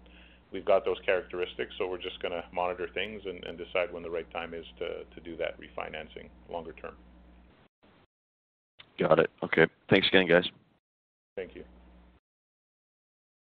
[0.54, 1.74] we've got those characteristics.
[1.78, 5.22] So we're just gonna monitor things and decide when the right time is to to
[5.24, 6.96] do that refinancing longer term.
[9.00, 9.30] Got it.
[9.44, 9.66] Okay.
[9.90, 10.48] Thanks again, guys.
[11.36, 11.64] Thank you.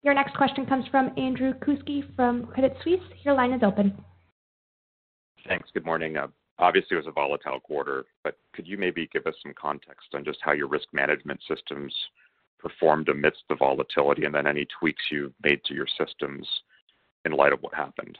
[0.03, 2.99] Your next question comes from Andrew Kuske from Credit Suisse.
[3.23, 3.95] Your line is open.
[5.47, 5.69] Thanks.
[5.73, 6.17] Good morning.
[6.17, 6.27] Uh,
[6.59, 10.23] obviously, it was a volatile quarter, but could you maybe give us some context on
[10.23, 11.93] just how your risk management systems
[12.59, 16.47] performed amidst the volatility, and then any tweaks you've made to your systems
[17.25, 18.17] in light of what happened?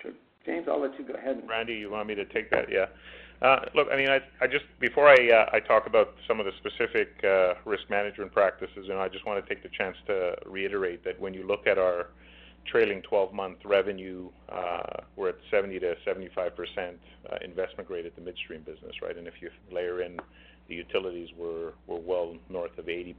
[0.00, 0.12] Sure.
[0.44, 1.42] James, I'll let you go ahead.
[1.48, 2.66] Randy, you want me to take that?
[2.70, 2.86] Yeah.
[3.40, 6.52] Uh, look, I mean, I just before I uh, I talk about some of the
[6.58, 11.04] specific uh, risk management practices, you know, I just wanna take the chance to reiterate
[11.04, 12.08] that when you look at our
[12.66, 14.28] trailing 12-month revenue,
[15.16, 16.94] we're at 70%-75%
[17.42, 19.16] investment grade at the midstream business, right?
[19.16, 20.18] And if you layer in
[20.68, 23.14] the utilities, we're well north of 80%.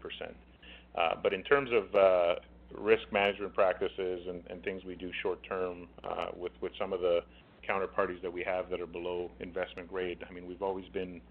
[0.98, 2.36] Uh, in terms of uh,
[2.78, 7.22] risk management practices and things we do short term uh, with some of the
[7.68, 11.22] counterparties that we have that are below investment grade, I mean, we've always been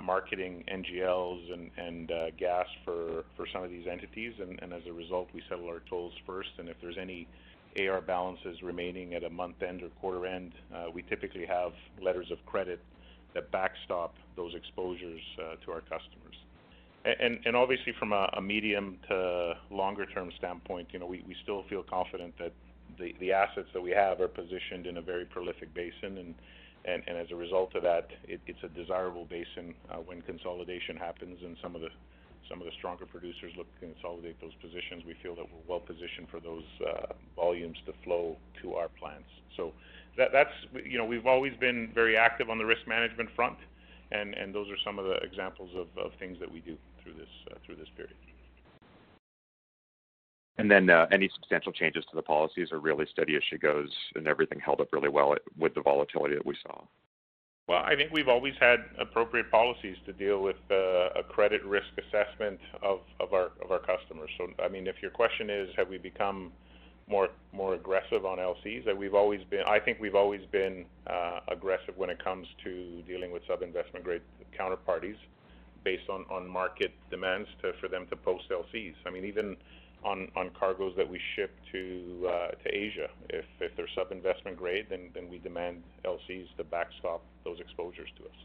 [0.00, 4.34] marketing NGLs and gas for some of these entities.
[4.40, 6.50] And as a result, we settle our tolls first.
[6.58, 7.26] And If there's any
[7.76, 10.52] AR balances remaining at a month-end or quarter-end,
[10.94, 12.80] we typically have letters of credit
[13.34, 15.20] that backstop those exposures
[15.64, 16.36] to our customers.
[17.04, 21.82] And, and obviously from a medium to longer term standpoint, you know, we still feel
[21.82, 22.52] confident that
[22.98, 26.18] the assets that we have are positioned in a very prolific basin.
[26.18, 26.34] And
[26.86, 31.56] and as a result of that, it's a desirable basin uh, when consolidation happens and
[31.62, 31.88] some of the
[32.48, 35.02] some of the stronger producers look to consolidate those positions.
[35.06, 39.30] We feel that we're well positioned for those uh, volumes to flow to our plants.
[39.56, 39.72] So
[40.16, 40.52] that's,
[40.84, 43.56] you know, we've always been very active on the risk management front,
[44.12, 48.16] and those are some of the examples of things that we do through this period.
[50.56, 53.90] And then uh any substantial changes to the policies are really steady as she goes,
[54.14, 56.84] and everything held up really well with the volatility that we saw?
[57.66, 61.86] Well, I think we've always had appropriate policies to deal with uh, a credit risk
[61.96, 64.28] assessment of, of our of our customers.
[64.36, 66.52] So, I mean, if your question is, have we become
[67.08, 68.84] more more aggressive on LCs?
[68.84, 69.62] That we've always been.
[69.66, 74.22] I think we've always been uh, aggressive when it comes to dealing with sub-investment grade
[74.58, 75.16] counterparties,
[75.84, 78.94] based on on market demands to for them to post LCs.
[79.06, 79.56] I mean, even
[80.04, 83.08] on on cargoes that we ship to uh, to Asia.
[83.30, 88.24] If if they're sub-investment grade, then then we demand LCs to backstop those exposures to
[88.24, 88.38] us.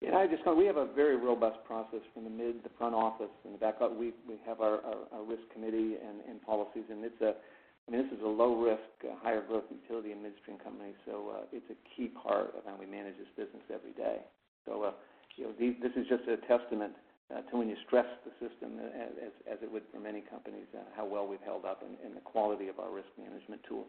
[0.00, 3.32] Yeah, I just we have a very robust process from the mid, the front office,
[3.44, 3.96] and the back office.
[3.98, 7.90] We we have our, our, our risk committee and, and policies, and it's a, I
[7.90, 11.42] mean, this is a low risk, uh, higher growth utility and midstream company, so uh,
[11.52, 14.20] it's a key part of how we manage this business every day.
[14.66, 14.92] So, uh,
[15.36, 16.92] you know, these, this is just a testament
[17.34, 20.66] uh, to when you stress the system, uh, as, as it would for many companies,
[20.74, 23.86] uh, how well we've held up and, and the quality of our risk management tools.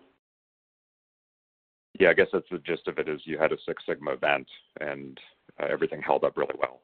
[1.99, 3.09] Yeah, I guess that's the gist of it.
[3.09, 4.47] Is you had a Six Sigma event
[4.81, 5.17] and
[5.59, 6.81] uh, everything held up really well.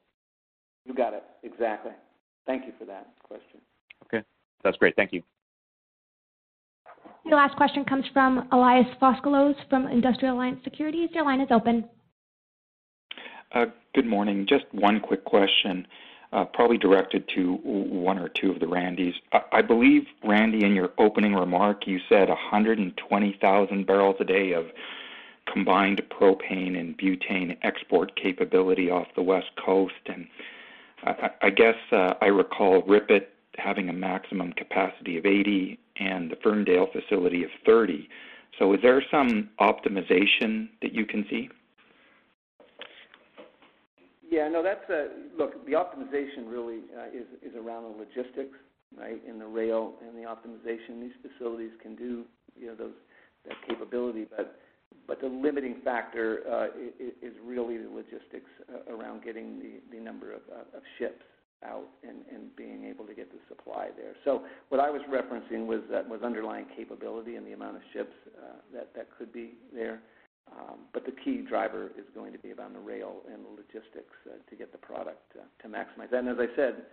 [0.84, 1.92] You got it exactly.
[2.46, 3.60] Thank you for that question.
[4.04, 4.24] Okay,
[4.62, 4.96] that's great.
[4.96, 5.22] Thank you.
[7.24, 11.08] Your last question comes from Elias Foscolos from Industrial Alliance Securities.
[11.12, 11.88] Your line is open.
[13.52, 14.46] Uh, good morning.
[14.46, 15.86] Just one quick question
[16.34, 19.14] uh, probably directed to one or two of the Randys.
[19.52, 24.66] I, believe, Randy, in your opening remark, you said 120,000 barrels a day of
[25.46, 29.94] combined propane and butane export capability off the west coast.
[30.06, 30.26] And
[31.40, 36.88] I, guess uh, I recall RIPET having a maximum capacity of 80 and the Ferndale
[36.90, 38.08] facility of 30.
[38.58, 41.48] So is there some optimization that you can see?
[44.34, 45.64] Yeah, no, that's a look.
[45.64, 48.58] The optimization really uh, is is around the logistics,
[48.98, 51.00] right, in the rail and the optimization.
[51.00, 52.24] These facilities can do
[52.58, 52.98] you know those
[53.46, 54.58] that capability, but
[55.06, 56.66] but the limiting factor uh,
[56.98, 61.22] is, really the logistics uh, around getting the the number of, uh, ships
[61.64, 64.14] out and, and being able to get the supply there.
[64.24, 68.56] So what I was referencing was was underlying capability and the amount of ships uh,
[68.72, 70.00] that that could be there.
[70.52, 74.14] Um, but the key driver is going to be about the rail and the logistics
[74.28, 76.20] uh, to get the product uh, to maximize that.
[76.20, 76.84] And as I said,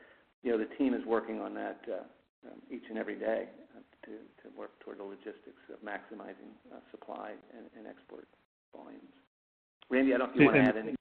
[0.44, 2.04] you know, the team is working on that uh,
[2.48, 6.80] um, each and every day uh, to, to work toward the logistics of maximizing uh,
[6.90, 8.28] supply and, and export
[8.76, 9.02] volumes.
[9.90, 10.96] Randy, I don't know if you want to add anything.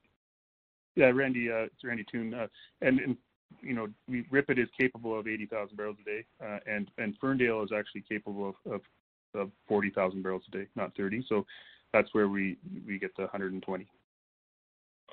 [0.96, 2.34] Yeah, Randy, uh, it's Randy Toone.
[2.34, 2.48] Uh,
[2.82, 3.16] and, and,
[3.62, 7.62] you know, we, RIPET is capable of 80,000 barrels a day, uh, and, and Ferndale
[7.62, 8.80] is actually capable of, of,
[9.34, 11.24] of 40,000 barrels a day, not 30.
[11.28, 11.46] So
[11.92, 13.86] that's where we we get the 120.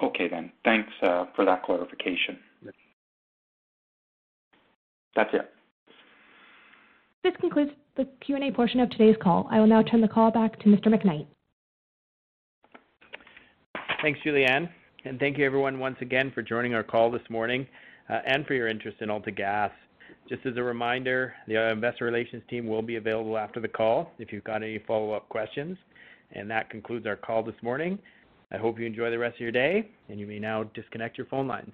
[0.04, 0.52] Okay, then.
[0.64, 2.38] Thanks uh, for that clarification.
[5.16, 5.52] That's it.
[7.24, 9.48] This concludes the Q&A portion of today's call.
[9.52, 10.88] I will now turn the call back to Mr.
[10.88, 11.26] McKnight.
[14.04, 14.70] Thanks, Julianne.
[15.06, 17.66] And thank you, everyone, once again for joining our call this morning
[18.10, 19.72] uh, and for your interest in AltaGas.
[20.30, 24.12] Just as a reminder, the uh, investor relations team will be available after the call
[24.20, 25.78] if you've got any follow-up questions.
[26.34, 27.98] And that concludes our call this morning.
[28.52, 31.28] I hope you enjoy the rest of your day, and you may now disconnect your
[31.28, 31.74] phone lines.